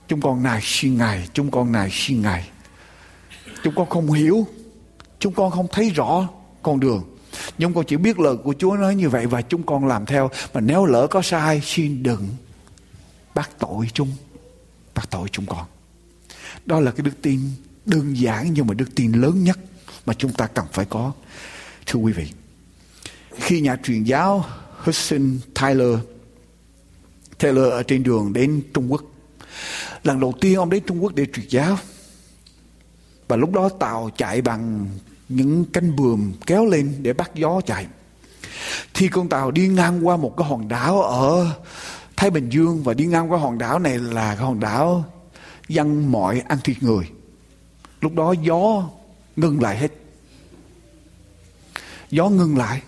[0.08, 2.48] Chúng con nài xin Ngài, chúng con nài xin Ngài.
[3.62, 4.46] Chúng con không hiểu,
[5.18, 6.28] chúng con không thấy rõ
[6.62, 7.04] con đường.
[7.58, 10.30] Nhưng con chỉ biết lời của Chúa nói như vậy và chúng con làm theo.
[10.54, 12.28] Mà nếu lỡ có sai, xin đừng
[13.34, 14.10] bắt tội chúng.
[14.94, 15.66] Bắt tội chúng con.
[16.66, 17.40] Đó là cái đức tin
[17.86, 19.58] đơn giản nhưng mà đức tin lớn nhất
[20.06, 21.12] mà chúng ta cần phải có.
[21.86, 22.26] Thưa quý vị,
[23.36, 24.44] khi nhà truyền giáo
[24.78, 25.98] Hudson Taylor
[27.38, 29.02] Taylor ở trên đường đến Trung Quốc
[30.02, 31.76] Lần đầu tiên ông đến Trung Quốc để truyền giáo.
[33.28, 34.88] Và lúc đó tàu chạy bằng
[35.28, 37.86] những cánh buồm kéo lên để bắt gió chạy.
[38.94, 41.46] Khi con tàu đi ngang qua một cái hòn đảo ở
[42.16, 45.04] Thái Bình Dương và đi ngang qua hòn đảo này là cái hòn đảo
[45.68, 47.10] dân mọi ăn thịt người.
[48.00, 48.88] Lúc đó gió
[49.36, 49.92] ngưng lại hết.
[52.10, 52.82] Gió ngưng lại.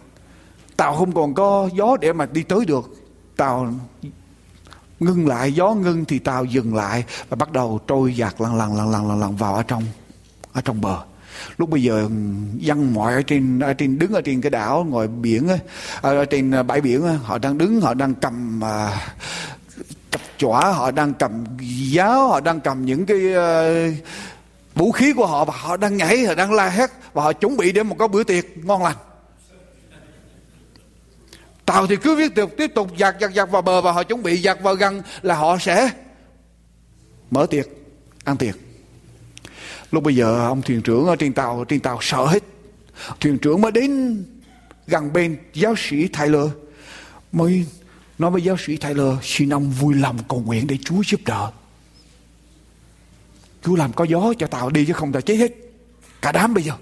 [0.77, 2.91] Tàu không còn có gió để mà đi tới được.
[3.37, 3.75] Tàu
[5.01, 8.77] ngưng lại gió ngưng thì tàu dừng lại và bắt đầu trôi giạt lần lần
[8.77, 9.83] lần lần lần lần vào ở trong
[10.53, 10.99] ở trong bờ.
[11.59, 12.09] Lúc bây giờ
[12.57, 15.49] dân mọi ở trên ở trên đứng ở trên cái đảo ngồi biển
[16.01, 18.93] ở trên bãi biển họ đang đứng họ đang cầm uh,
[20.11, 21.45] cặp chỏa họ đang cầm
[21.91, 23.95] giáo họ đang cầm những cái uh,
[24.75, 27.57] vũ khí của họ và họ đang nhảy họ đang la hét và họ chuẩn
[27.57, 28.97] bị để một cái bữa tiệc ngon lành.
[31.69, 34.23] Tàu thì cứ viết tục tiếp tục giặt giặt giặt vào bờ và họ chuẩn
[34.23, 35.91] bị giặt vào gần là họ sẽ
[37.31, 37.67] mở tiệc,
[38.25, 38.55] ăn tiệc.
[39.91, 42.43] Lúc bây giờ ông thuyền trưởng ở trên tàu, trên tàu sợ hết.
[43.21, 44.25] Thuyền trưởng mới đến
[44.87, 46.47] gần bên giáo sĩ Tyler
[47.33, 47.67] mới
[48.19, 51.51] nói với giáo sĩ Tyler xin ông vui lòng cầu nguyện để Chúa giúp đỡ.
[53.65, 55.53] Chúa làm có gió cho tàu đi chứ không là chết hết.
[56.23, 56.73] Cả đám bây giờ.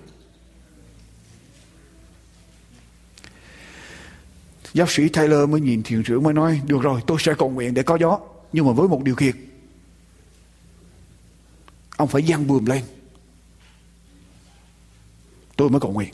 [4.76, 7.74] Giáo sĩ Taylor mới nhìn thuyền trưởng mới nói, Được rồi, tôi sẽ cầu nguyện
[7.74, 8.18] để có gió,
[8.52, 9.36] Nhưng mà với một điều kiện.
[11.96, 12.82] Ông phải giăng buồm lên.
[15.56, 16.08] Tôi mới cầu nguyện.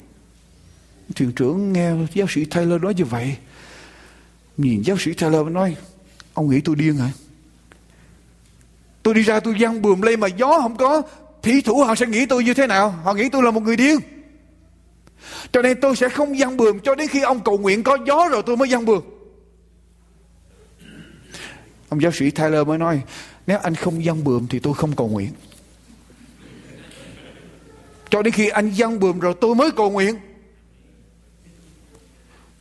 [1.15, 3.37] Thuyền trưởng nghe giáo sĩ Taylor nói như vậy,
[4.57, 5.77] Nhìn giáo sĩ Taylor mới nói,
[6.35, 7.11] Ông nghĩ tôi điên hả?
[9.03, 11.03] Tôi đi ra tôi giăng buồm lên mà gió không có
[11.43, 12.91] Thủy thủ họ sẽ nghĩ tôi như thế nào?
[12.91, 13.99] Họ nghĩ tôi là một người điên
[15.53, 18.29] cho nên tôi sẽ không giăng bường cho đến khi ông cầu nguyện có gió
[18.29, 19.05] rồi tôi mới giăng bường.
[21.89, 23.03] Ông giáo sĩ Tyler mới nói,
[23.47, 25.33] nếu anh không giăng bường thì tôi không cầu nguyện.
[28.11, 30.17] Cho đến khi anh giăng bường rồi tôi mới cầu nguyện.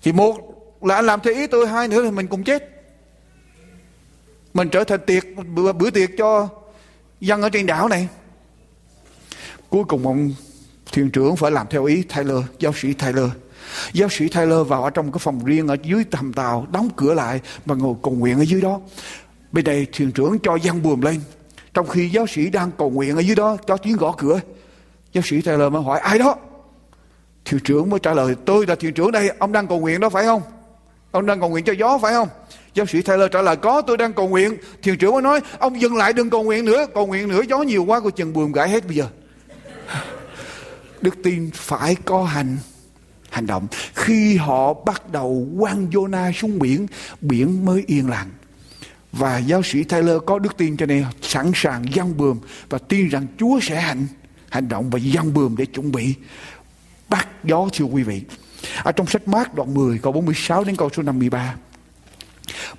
[0.03, 0.37] Thì một
[0.81, 2.63] là anh làm theo ý tôi, hai nữa là mình cùng chết.
[4.53, 5.23] Mình trở thành tiệc
[5.55, 6.49] bữa, bữa tiệc cho
[7.19, 8.07] dân ở trên đảo này.
[9.69, 10.33] Cuối cùng ông
[10.91, 13.29] Thuyền trưởng phải làm theo ý Taylor, giáo sĩ Taylor.
[13.93, 17.13] Giáo sĩ Taylor vào ở trong cái phòng riêng ở dưới hầm tàu, đóng cửa
[17.13, 18.79] lại và ngồi cầu nguyện ở dưới đó.
[19.51, 21.21] Bên đây thuyền trưởng cho dân buồm lên.
[21.73, 24.39] Trong khi giáo sĩ đang cầu nguyện ở dưới đó, cho tiếng gõ cửa.
[25.13, 26.35] Giáo sĩ Taylor mới hỏi ai đó?
[27.45, 30.09] Thuyền trưởng mới trả lời tôi là thuyền trưởng đây, ông đang cầu nguyện đó
[30.09, 30.41] phải không?
[31.11, 32.27] Ông đang cầu nguyện cho gió phải không?
[32.73, 34.57] Giáo sĩ Taylor trả lời có tôi đang cầu nguyện.
[34.83, 37.57] Thuyền trưởng mới nói ông dừng lại đừng cầu nguyện nữa, cầu nguyện nữa gió
[37.61, 39.07] nhiều quá coi chừng buồm gãy hết bây giờ
[41.01, 42.57] đức tin phải có hành
[43.29, 46.87] hành động khi họ bắt đầu quăng Jonah xuống biển
[47.21, 48.29] biển mới yên lặng
[49.11, 52.39] và giáo sĩ Taylor có đức tin cho nên sẵn sàng giăng bườm
[52.69, 54.07] và tin rằng Chúa sẽ hành
[54.49, 56.15] hành động và giăng bườm để chuẩn bị
[57.09, 58.21] bắt gió, thưa quý vị.
[58.83, 61.55] Ở trong sách Mark đoạn 10 câu 46 đến câu số 53.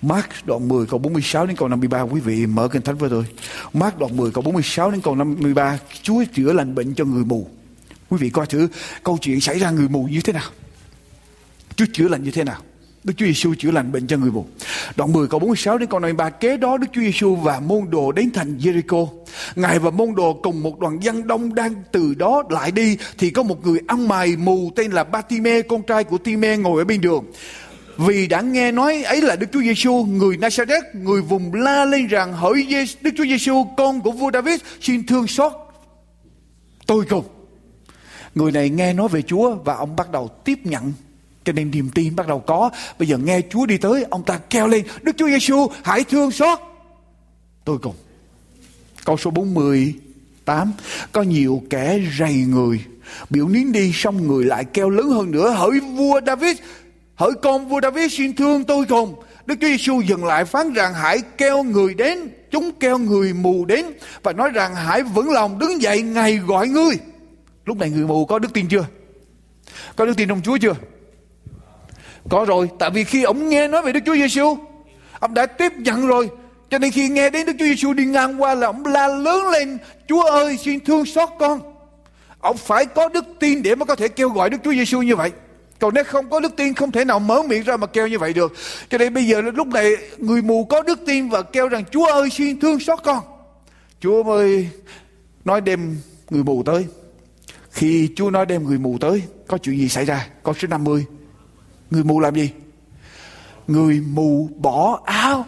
[0.02, 3.24] Mark đoạn 10 câu 46 đến câu 53 quý vị mở kinh thánh với tôi.
[3.72, 7.48] Mark đoạn 10 câu 46 đến câu 53 Chúa chữa lành bệnh cho người mù.
[8.12, 8.68] Quý vị coi thử
[9.04, 10.50] câu chuyện xảy ra người mù như thế nào.
[11.76, 12.60] Chúa chữa lành như thế nào.
[13.04, 14.46] Đức Chúa Giêsu chữa lành bệnh cho người mù.
[14.96, 18.12] Đoạn 10 câu 46 đến câu 53 kế đó Đức Chúa Giêsu và môn đồ
[18.12, 19.08] đến thành Jericho.
[19.56, 23.30] Ngài và môn đồ cùng một đoàn dân đông đang từ đó lại đi thì
[23.30, 26.84] có một người ăn mày mù tên là Batime con trai của Time ngồi ở
[26.84, 27.24] bên đường.
[27.96, 32.06] Vì đã nghe nói ấy là Đức Chúa Giêsu người Nazareth, người vùng la lên
[32.06, 32.66] rằng hỡi
[33.00, 35.52] Đức Chúa Giêsu con của vua David xin thương xót
[36.86, 37.24] tôi cùng.
[38.34, 40.92] Người này nghe nói về Chúa và ông bắt đầu tiếp nhận
[41.44, 42.70] cho nên niềm tin bắt đầu có.
[42.98, 46.30] Bây giờ nghe Chúa đi tới, ông ta kêu lên, Đức Chúa Giêsu hãy thương
[46.30, 46.58] xót
[47.64, 47.94] tôi cùng.
[49.04, 50.72] Câu số 48,
[51.12, 52.80] có nhiều kẻ rầy người,
[53.30, 56.56] biểu nín đi xong người lại kêu lớn hơn nữa, hỡi vua David,
[57.14, 59.14] hỡi con vua David xin thương tôi cùng.
[59.46, 63.64] Đức Chúa Giêsu dừng lại phán rằng hãy kêu người đến, chúng kêu người mù
[63.64, 63.86] đến
[64.22, 66.94] và nói rằng hãy vững lòng đứng dậy ngày gọi ngươi.
[67.64, 68.86] Lúc này người mù có đức tin chưa?
[69.96, 70.74] Có đức tin trong Chúa chưa?
[72.30, 74.56] Có rồi, tại vì khi ông nghe nói về Đức Chúa Giêsu,
[75.18, 76.30] ông đã tiếp nhận rồi.
[76.70, 79.48] Cho nên khi nghe đến Đức Chúa Giêsu đi ngang qua là ông la lớn
[79.48, 81.60] lên, Chúa ơi xin thương xót con.
[82.40, 85.16] Ông phải có đức tin để mà có thể kêu gọi Đức Chúa Giêsu như
[85.16, 85.30] vậy.
[85.78, 88.18] Còn nếu không có đức tin không thể nào mở miệng ra mà kêu như
[88.18, 88.52] vậy được.
[88.90, 92.06] Cho nên bây giờ lúc này người mù có đức tin và kêu rằng Chúa
[92.06, 93.18] ơi xin thương xót con.
[94.00, 94.68] Chúa ơi
[95.44, 95.96] nói đem
[96.30, 96.86] người mù tới.
[97.72, 100.28] Khi Chúa nói đem người mù tới, có chuyện gì xảy ra?
[100.42, 101.04] Câu số 50.
[101.90, 102.50] Người mù làm gì?
[103.66, 105.46] Người mù bỏ áo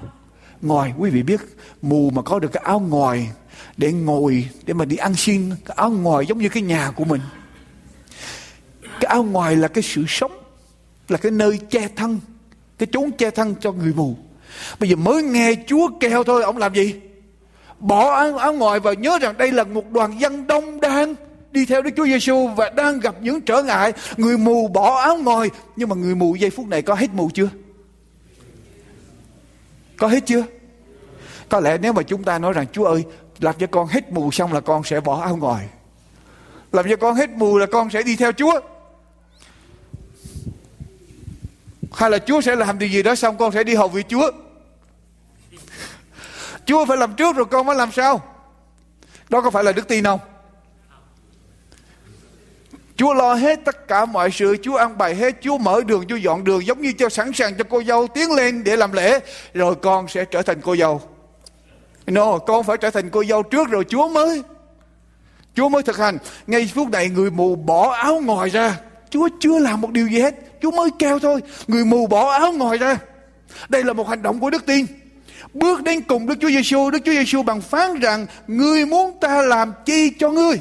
[0.62, 1.40] ngồi Quý vị biết
[1.82, 3.28] mù mà có được cái áo ngồi
[3.76, 5.50] để ngồi, để mà đi ăn xin.
[5.64, 7.20] Cái áo ngồi giống như cái nhà của mình.
[8.82, 10.32] Cái áo ngoài là cái sự sống,
[11.08, 12.20] là cái nơi che thân,
[12.78, 14.16] cái chốn che thân cho người mù.
[14.80, 16.94] Bây giờ mới nghe Chúa kêu thôi, ông làm gì?
[17.78, 21.14] Bỏ áo, áo ngoài và nhớ rằng đây là một đoàn dân đông đang
[21.54, 23.92] đi theo Đức Chúa Giêsu và đang gặp những trở ngại.
[24.16, 27.30] Người mù bỏ áo ngồi, nhưng mà người mù giây phút này có hết mù
[27.34, 27.48] chưa?
[29.96, 30.44] Có hết chưa?
[31.48, 33.04] Có lẽ nếu mà chúng ta nói rằng Chúa ơi,
[33.38, 35.60] làm cho con hết mù xong là con sẽ bỏ áo ngồi.
[36.72, 38.60] Làm cho con hết mù là con sẽ đi theo Chúa.
[41.92, 44.30] Hay là Chúa sẽ làm điều gì đó xong con sẽ đi hầu vị Chúa.
[46.66, 48.22] Chúa phải làm trước rồi con mới làm sao?
[49.28, 50.20] Đó có phải là đức tin không?
[52.96, 56.16] Chúa lo hết tất cả mọi sự, Chúa ăn bài hết, Chúa mở đường, Chúa
[56.16, 59.18] dọn đường giống như cho sẵn sàng cho cô dâu tiến lên để làm lễ,
[59.54, 61.02] rồi con sẽ trở thành cô dâu.
[62.06, 64.42] No, con phải trở thành cô dâu trước rồi Chúa mới.
[65.54, 66.18] Chúa mới thực hành.
[66.46, 68.76] Ngay phút này người mù bỏ áo ngoài ra.
[69.10, 70.34] Chúa chưa làm một điều gì hết.
[70.62, 71.40] Chúa mới kêu thôi.
[71.66, 72.98] Người mù bỏ áo ngoài ra.
[73.68, 74.86] Đây là một hành động của đức tin.
[75.54, 79.42] Bước đến cùng Đức Chúa Giêsu, Đức Chúa Giêsu bằng phán rằng: Ngươi muốn ta
[79.42, 80.60] làm chi cho ngươi?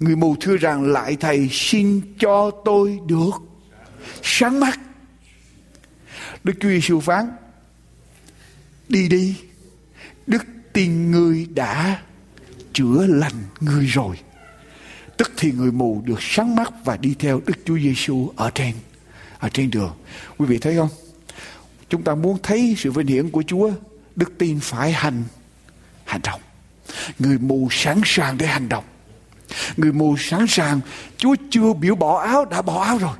[0.00, 3.30] Người mù thưa rằng lại thầy xin cho tôi được
[4.22, 4.80] sáng mắt.
[6.44, 7.30] Đức Chúa Giêsu phán
[8.88, 9.36] đi đi
[10.26, 12.02] đức tin ngươi đã
[12.72, 14.16] chữa lành ngươi rồi.
[15.16, 18.74] Tức thì người mù được sáng mắt và đi theo Đức Chúa Giêsu ở trên
[19.38, 19.92] ở trên đường.
[20.38, 20.88] Quý vị thấy không?
[21.88, 23.70] Chúng ta muốn thấy sự vinh hiển của Chúa,
[24.16, 25.24] đức tin phải hành
[26.04, 26.40] hành động.
[27.18, 28.84] Người mù sẵn sàng để hành động.
[29.76, 30.80] Người mù sẵn sàng.
[31.16, 33.14] Chúa chưa biểu bỏ áo, đã bỏ áo rồi.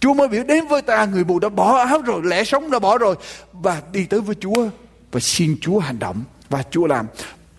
[0.00, 2.78] Chúa mới biểu đến với ta, Người mù đã bỏ áo rồi, Lẽ sống đã
[2.78, 3.16] bỏ rồi.
[3.52, 4.68] Và đi tới với Chúa,
[5.12, 6.24] Và xin Chúa hành động.
[6.48, 7.06] Và Chúa làm.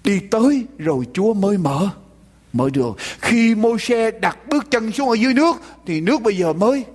[0.03, 1.89] Đi tới rồi Chúa mới mở
[2.53, 2.95] Mở đường.
[3.21, 6.85] Khi môi xe đặt bước chân xuống ở dưới nước, Thì nước bây giờ mới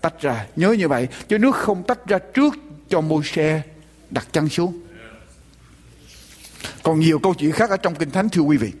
[0.00, 0.46] tách ra.
[0.56, 2.54] Nhớ như vậy, Chứ nước không tách ra trước
[2.88, 3.62] cho môi xe
[4.10, 4.80] đặt chân xuống.
[6.82, 8.72] Còn nhiều câu chuyện khác ở trong Kinh Thánh, thưa quý vị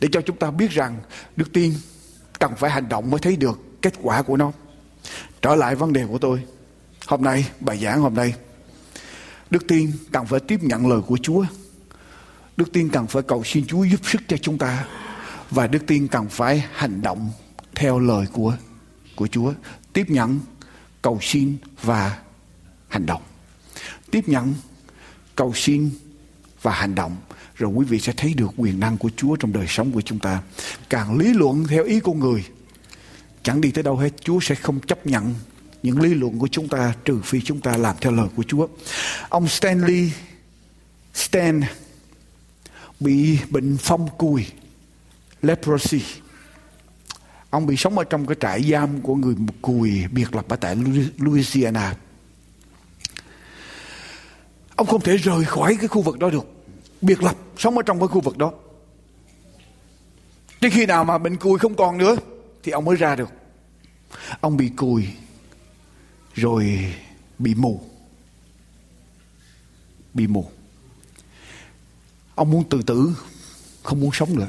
[0.00, 0.96] để cho chúng ta biết rằng
[1.36, 1.74] đức tin
[2.38, 4.52] cần phải hành động mới thấy được kết quả của nó.
[5.42, 6.42] Trở lại vấn đề của tôi.
[7.06, 8.34] Hôm nay, bài giảng hôm nay,
[9.50, 11.44] đức tin cần phải tiếp nhận lời của chúa.
[12.56, 14.86] Đức tin cần phải cầu xin chúa giúp sức cho chúng ta
[15.50, 17.30] và đức tin cần phải hành động
[17.74, 18.56] theo lời của
[19.16, 19.52] của chúa,
[19.92, 20.40] tiếp nhận,
[21.02, 22.18] cầu xin và
[22.88, 23.22] hành động.
[24.10, 24.54] Tiếp nhận,
[25.36, 25.90] cầu xin
[26.62, 27.16] và hành động
[27.54, 30.18] rồi quý vị sẽ thấy được quyền năng của Chúa trong đời sống của chúng
[30.18, 30.42] ta.
[30.90, 32.44] Càng lý luận theo ý của người,
[33.42, 35.34] chẳng đi tới đâu hết, Chúa sẽ không chấp nhận
[35.82, 38.66] những lý luận của chúng ta trừ phi chúng ta làm theo lời của Chúa.
[39.28, 40.10] Ông Stanley
[41.14, 41.60] Stan
[43.00, 44.46] bị bệnh phong cùi
[45.42, 46.02] leprosy.
[47.50, 50.76] Ông bị sống ở trong cái trại giam của người cùi biệt lập ở tại
[51.18, 51.96] Louisiana.
[54.76, 56.53] Ông không thể rời khỏi cái khu vực đó được.
[57.04, 58.52] Biệt lập sống ở trong cái khu vực đó.
[60.60, 62.16] Đến khi nào mà bệnh cùi không còn nữa
[62.62, 63.28] thì ông mới ra được.
[64.40, 65.08] Ông bị cùi
[66.34, 66.94] rồi
[67.38, 67.80] bị mù.
[70.14, 70.46] Bị mù.
[72.34, 73.16] Ông muốn tự tử,
[73.82, 74.48] không muốn sống nữa.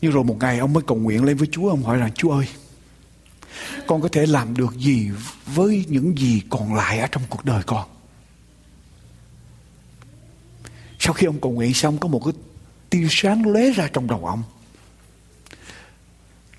[0.00, 2.30] Nhưng rồi một ngày ông mới cầu nguyện lên với Chúa, ông hỏi rằng Chúa
[2.30, 2.48] ơi,
[3.86, 5.10] con có thể làm được gì
[5.46, 7.91] với những gì còn lại ở trong cuộc đời con?
[11.04, 12.32] Sau khi ông cầu nguyện xong, có một cái
[12.90, 14.42] tia sáng lóe ra trong đầu ông.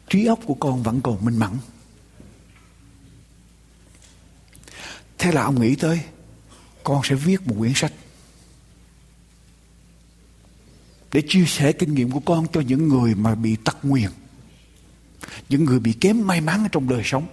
[0.09, 1.51] Trí óc của con vẫn còn minh mẫn.
[5.17, 5.99] Thế là ông nghĩ tới,
[6.83, 7.93] con sẽ viết một quyển sách
[11.11, 14.09] để chia sẻ kinh nghiệm của con cho những người mà bị tật nguyền,
[15.49, 17.27] những người bị kém may mắn trong đời sống,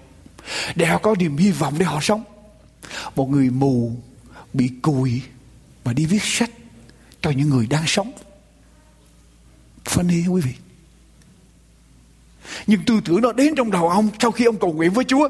[0.74, 2.24] để họ có niềm hy vọng để họ sống
[3.16, 3.96] một người mù,
[4.52, 5.22] bị cùi
[5.84, 6.50] mà đi viết sách
[7.23, 8.12] cho những người đang sống
[9.85, 10.53] funny quý vị
[12.66, 15.29] nhưng tư tưởng nó đến trong đầu ông sau khi ông cầu nguyện với Chúa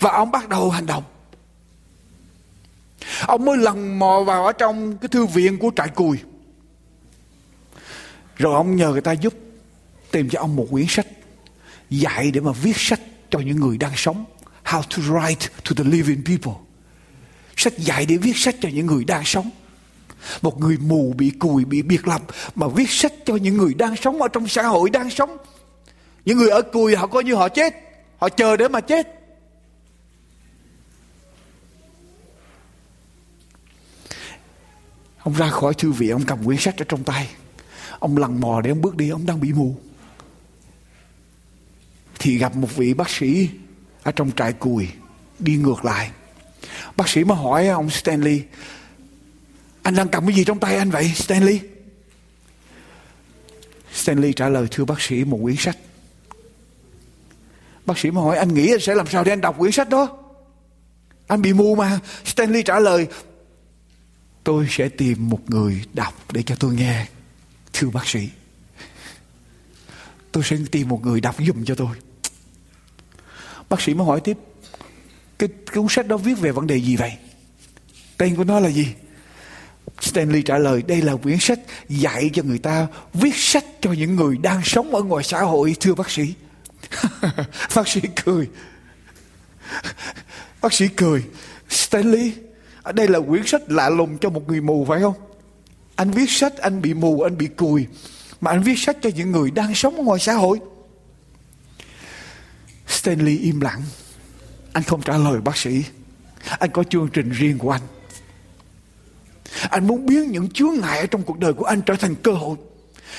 [0.00, 1.04] và ông bắt đầu hành động
[3.26, 6.18] ông mới lần mò vào ở trong cái thư viện của trại cùi
[8.36, 9.34] rồi ông nhờ người ta giúp
[10.10, 11.06] tìm cho ông một quyển sách
[11.90, 13.00] dạy để mà viết sách
[13.30, 14.24] cho những người đang sống.
[14.64, 16.52] How to write to the living people.
[17.56, 19.50] Sách dạy để viết sách cho những người đang sống.
[20.42, 22.22] Một người mù bị cùi, bị biệt lập
[22.54, 25.36] mà viết sách cho những người đang sống ở trong xã hội đang sống.
[26.24, 27.74] Những người ở cùi họ coi như họ chết.
[28.18, 29.14] Họ chờ để mà chết.
[35.18, 37.28] Ông ra khỏi thư viện, ông cầm quyển sách ở trong tay.
[37.98, 39.76] Ông lằn mò để ông bước đi Ông đang bị mù
[42.18, 43.48] Thì gặp một vị bác sĩ
[44.02, 44.88] Ở trong trại cùi
[45.38, 46.10] Đi ngược lại
[46.96, 48.42] Bác sĩ mới hỏi ông Stanley
[49.82, 51.60] anh đang cầm cái gì trong tay anh vậy, Stanley?
[53.92, 55.76] Stanley trả lời, thưa bác sĩ, một quyển sách.
[57.86, 59.88] Bác sĩ mới hỏi, anh nghĩ anh sẽ làm sao để anh đọc quyển sách
[59.88, 60.18] đó?
[61.26, 61.98] Anh bị mù mà.
[62.24, 63.06] Stanley trả lời,
[64.48, 67.06] Tôi sẽ tìm một người đọc để cho tôi nghe,
[67.72, 68.28] Thưa bác sĩ.
[70.32, 71.96] Tôi sẽ tìm một người đọc giùm cho tôi.
[73.68, 74.36] Bác sĩ mới hỏi tiếp,
[75.38, 77.12] cái cuốn sách đó viết về vấn đề gì vậy?
[78.16, 78.86] Tên của nó là gì?
[80.00, 81.58] Stanley trả lời đây là quyển sách
[81.88, 85.76] dạy cho người ta viết sách cho những người đang sống ở ngoài xã hội
[85.80, 86.34] thưa bác sĩ.
[87.76, 88.48] bác sĩ cười.
[90.60, 91.24] Bác sĩ cười.
[91.70, 92.32] Stanley,
[92.94, 95.14] đây là quyển sách lạ lùng cho một người mù phải không?
[95.96, 97.86] Anh viết sách, anh bị mù, anh bị cùi.
[98.40, 100.60] Mà anh viết sách cho những người đang sống ở ngoài xã hội.
[102.86, 103.82] Stanley im lặng.
[104.72, 105.84] Anh không trả lời bác sĩ.
[106.58, 107.82] Anh có chương trình riêng của anh.
[109.70, 112.32] Anh muốn biến những chướng ngại ở trong cuộc đời của anh trở thành cơ
[112.32, 112.56] hội.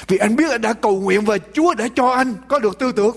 [0.08, 2.92] Vì anh biết anh đã cầu nguyện và Chúa đã cho anh có được tư
[2.92, 3.16] tưởng.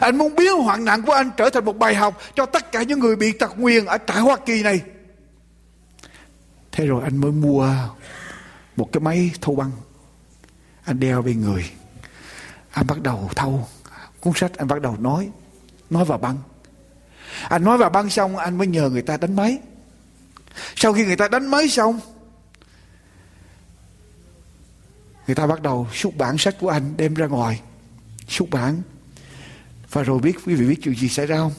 [0.00, 2.82] Anh muốn biến hoạn nạn của anh trở thành một bài học cho tất cả
[2.82, 4.80] những người bị tật nguyền ở tại Hoa Kỳ này.
[6.72, 7.68] Thế rồi anh mới mua
[8.76, 9.70] một cái máy thâu băng
[10.84, 11.70] anh đeo bên người
[12.70, 13.68] anh bắt đầu thâu
[14.20, 15.28] cuốn sách anh bắt đầu nói
[15.90, 16.36] nói vào băng
[17.48, 19.58] anh nói vào băng xong, anh mới nhờ người ta đánh máy
[20.76, 22.00] sau khi người ta đánh máy xong,
[25.26, 27.60] người ta bắt đầu xuất bản sách của anh đem ra ngoài
[28.28, 28.82] xuất bản
[29.92, 31.52] và rồi biết, quý vị biết chuyện gì xảy ra không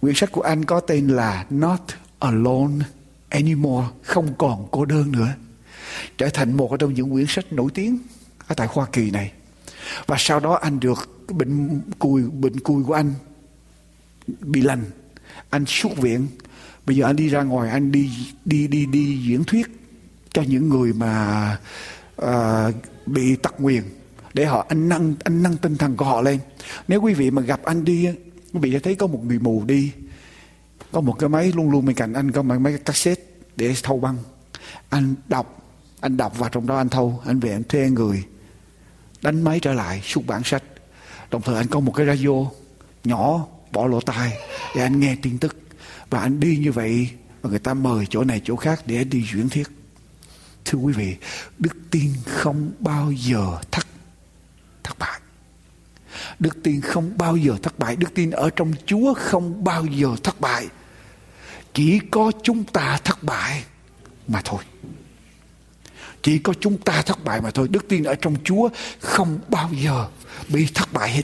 [0.00, 1.80] quyển sách của anh có tên là Not
[2.18, 2.84] Alone
[3.28, 5.28] Anymore, không còn cô đơn nữa
[6.18, 7.98] trở thành một trong những quyển sách nổi tiếng
[8.46, 9.32] ở tại Hoa Kỳ này.
[10.06, 13.14] Và sau đó anh được cái bệnh cùi bệnh cùi của anh
[14.40, 14.84] bị lành.
[15.50, 16.28] Anh xuất viện.
[16.86, 18.10] Bây giờ anh đi ra ngoài anh đi
[18.44, 19.66] đi đi đi diễn thuyết
[20.32, 21.56] cho những người mà
[22.22, 22.28] uh,
[23.06, 23.82] bị tật nguyền
[24.34, 26.38] để họ anh nâng anh nâng tinh thần của họ lên.
[26.88, 28.08] Nếu quý vị mà gặp anh đi
[28.52, 29.92] quý vị sẽ thấy có một người mù đi
[30.92, 33.22] có một cái máy luôn luôn bên cạnh anh có một máy cassette
[33.56, 34.16] để thâu băng.
[34.88, 35.58] Anh đọc
[36.00, 38.24] anh đọc vào trong đó anh thâu anh về anh thuê người
[39.22, 40.62] đánh máy trở lại xuất bản sách.
[41.30, 42.50] Đồng thời anh có một cái radio
[43.04, 44.32] nhỏ bỏ lỗ tai
[44.76, 45.56] để anh nghe tin tức
[46.12, 47.08] và anh đi như vậy
[47.42, 49.68] và người ta mời chỗ này chỗ khác để anh đi chuyển thiết
[50.64, 51.16] thưa quý vị,
[51.58, 53.86] đức tin không bao giờ thất
[54.82, 55.20] thất bại.
[56.38, 57.96] Đức tin không bao giờ thất bại.
[57.96, 60.68] Đức tin ở trong chúa không bao giờ thất bại.
[61.74, 63.64] Chỉ có chúng ta thất bại
[64.28, 64.62] mà thôi.
[66.22, 67.68] Chỉ có chúng ta thất bại mà thôi.
[67.70, 68.68] Đức tin ở trong chúa
[69.00, 70.08] không bao giờ
[70.48, 71.22] bị thất bại hết.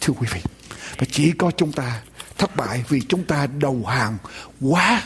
[0.00, 0.40] Thưa quý vị,
[0.98, 2.02] và chỉ có chúng ta
[2.38, 4.18] thất bại vì chúng ta đầu hàng
[4.60, 5.02] quá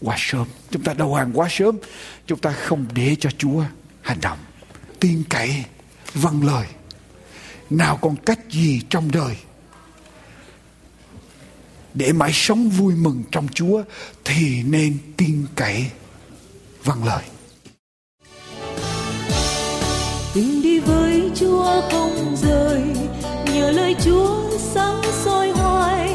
[0.00, 0.46] quá sớm.
[0.70, 1.78] Chúng ta đầu hàng quá sớm
[2.26, 3.64] chúng ta không để cho chúa
[4.02, 4.38] hành động.
[5.00, 5.64] Tin cậy
[6.14, 6.66] vâng lời.
[7.70, 9.36] Nào còn cách gì trong đời
[11.94, 13.82] để mãi sống vui mừng trong Chúa
[14.24, 15.86] thì nên tin cậy
[16.84, 17.22] vâng lời.
[20.34, 22.82] Tình đi với Chúa không rời,
[23.54, 26.09] nhờ lời Chúa sáng soi hoài,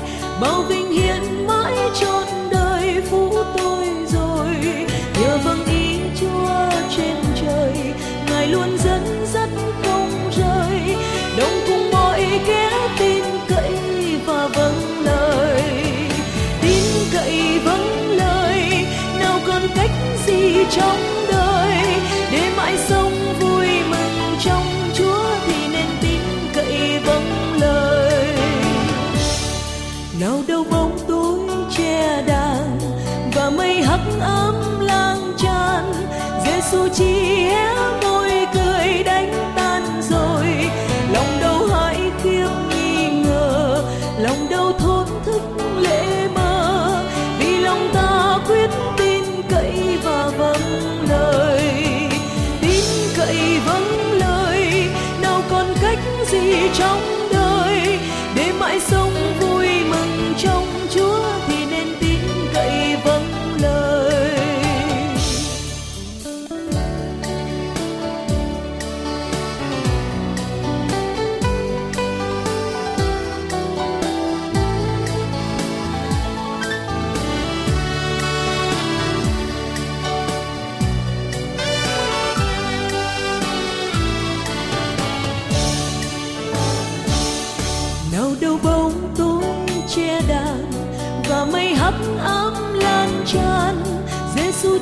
[0.45, 4.47] bao vinh hiển mãi trọn đời phú tôi rồi.
[5.21, 7.73] Nhờ vâng ý Chúa trên trời,
[8.29, 9.49] Ngài luôn dẫn dắt
[9.83, 10.95] không rời,
[11.37, 13.73] đồng cùng mọi kẻ tin cậy
[14.25, 15.63] và vâng lời.
[16.61, 16.83] Tin
[17.13, 18.85] cậy vâng lời,
[19.19, 19.91] nào còn cách
[20.27, 21.14] gì trong
[36.66, 37.45] Giêsu chỉ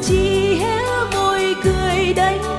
[0.02, 0.78] chỉ hé
[1.14, 2.53] môi cười đánh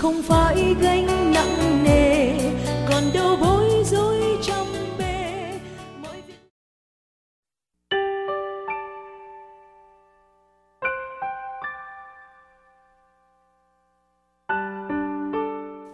[0.00, 2.32] không phải gánh nặng nề,
[2.88, 4.66] còn đâu bối rối trong
[4.98, 5.52] bề
[6.02, 6.34] mọi việc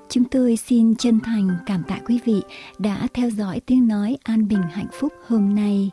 [0.09, 2.43] Chúng tôi xin chân thành cảm tạ quý vị
[2.79, 5.91] đã theo dõi tiếng nói an bình hạnh phúc hôm nay.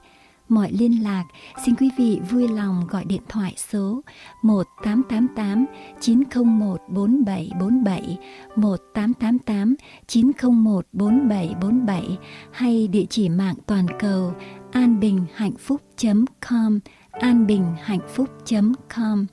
[0.54, 1.24] Mọi liên lạc,
[1.66, 4.02] xin quý vị vui lòng gọi điện thoại số
[4.42, 5.66] 1888
[6.00, 8.18] 901 4747,
[8.56, 9.76] 1888
[10.08, 12.18] 901 4747
[12.52, 14.34] hay địa chỉ mạng toàn cầu
[14.72, 16.80] anbinhhạnhphúc.com,
[17.12, 19.26] anbinhhạnhphúc.com.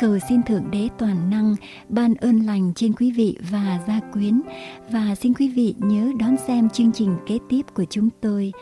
[0.00, 1.54] Cầu xin Thượng Đế toàn năng
[1.88, 4.42] ban ơn lành trên quý vị và gia quyến
[4.90, 8.52] và xin quý vị nhớ đón xem chương trình kế tiếp của chúng tôi.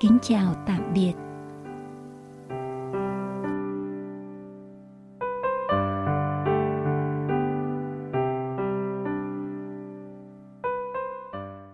[0.00, 1.23] Kính chào tạm biệt.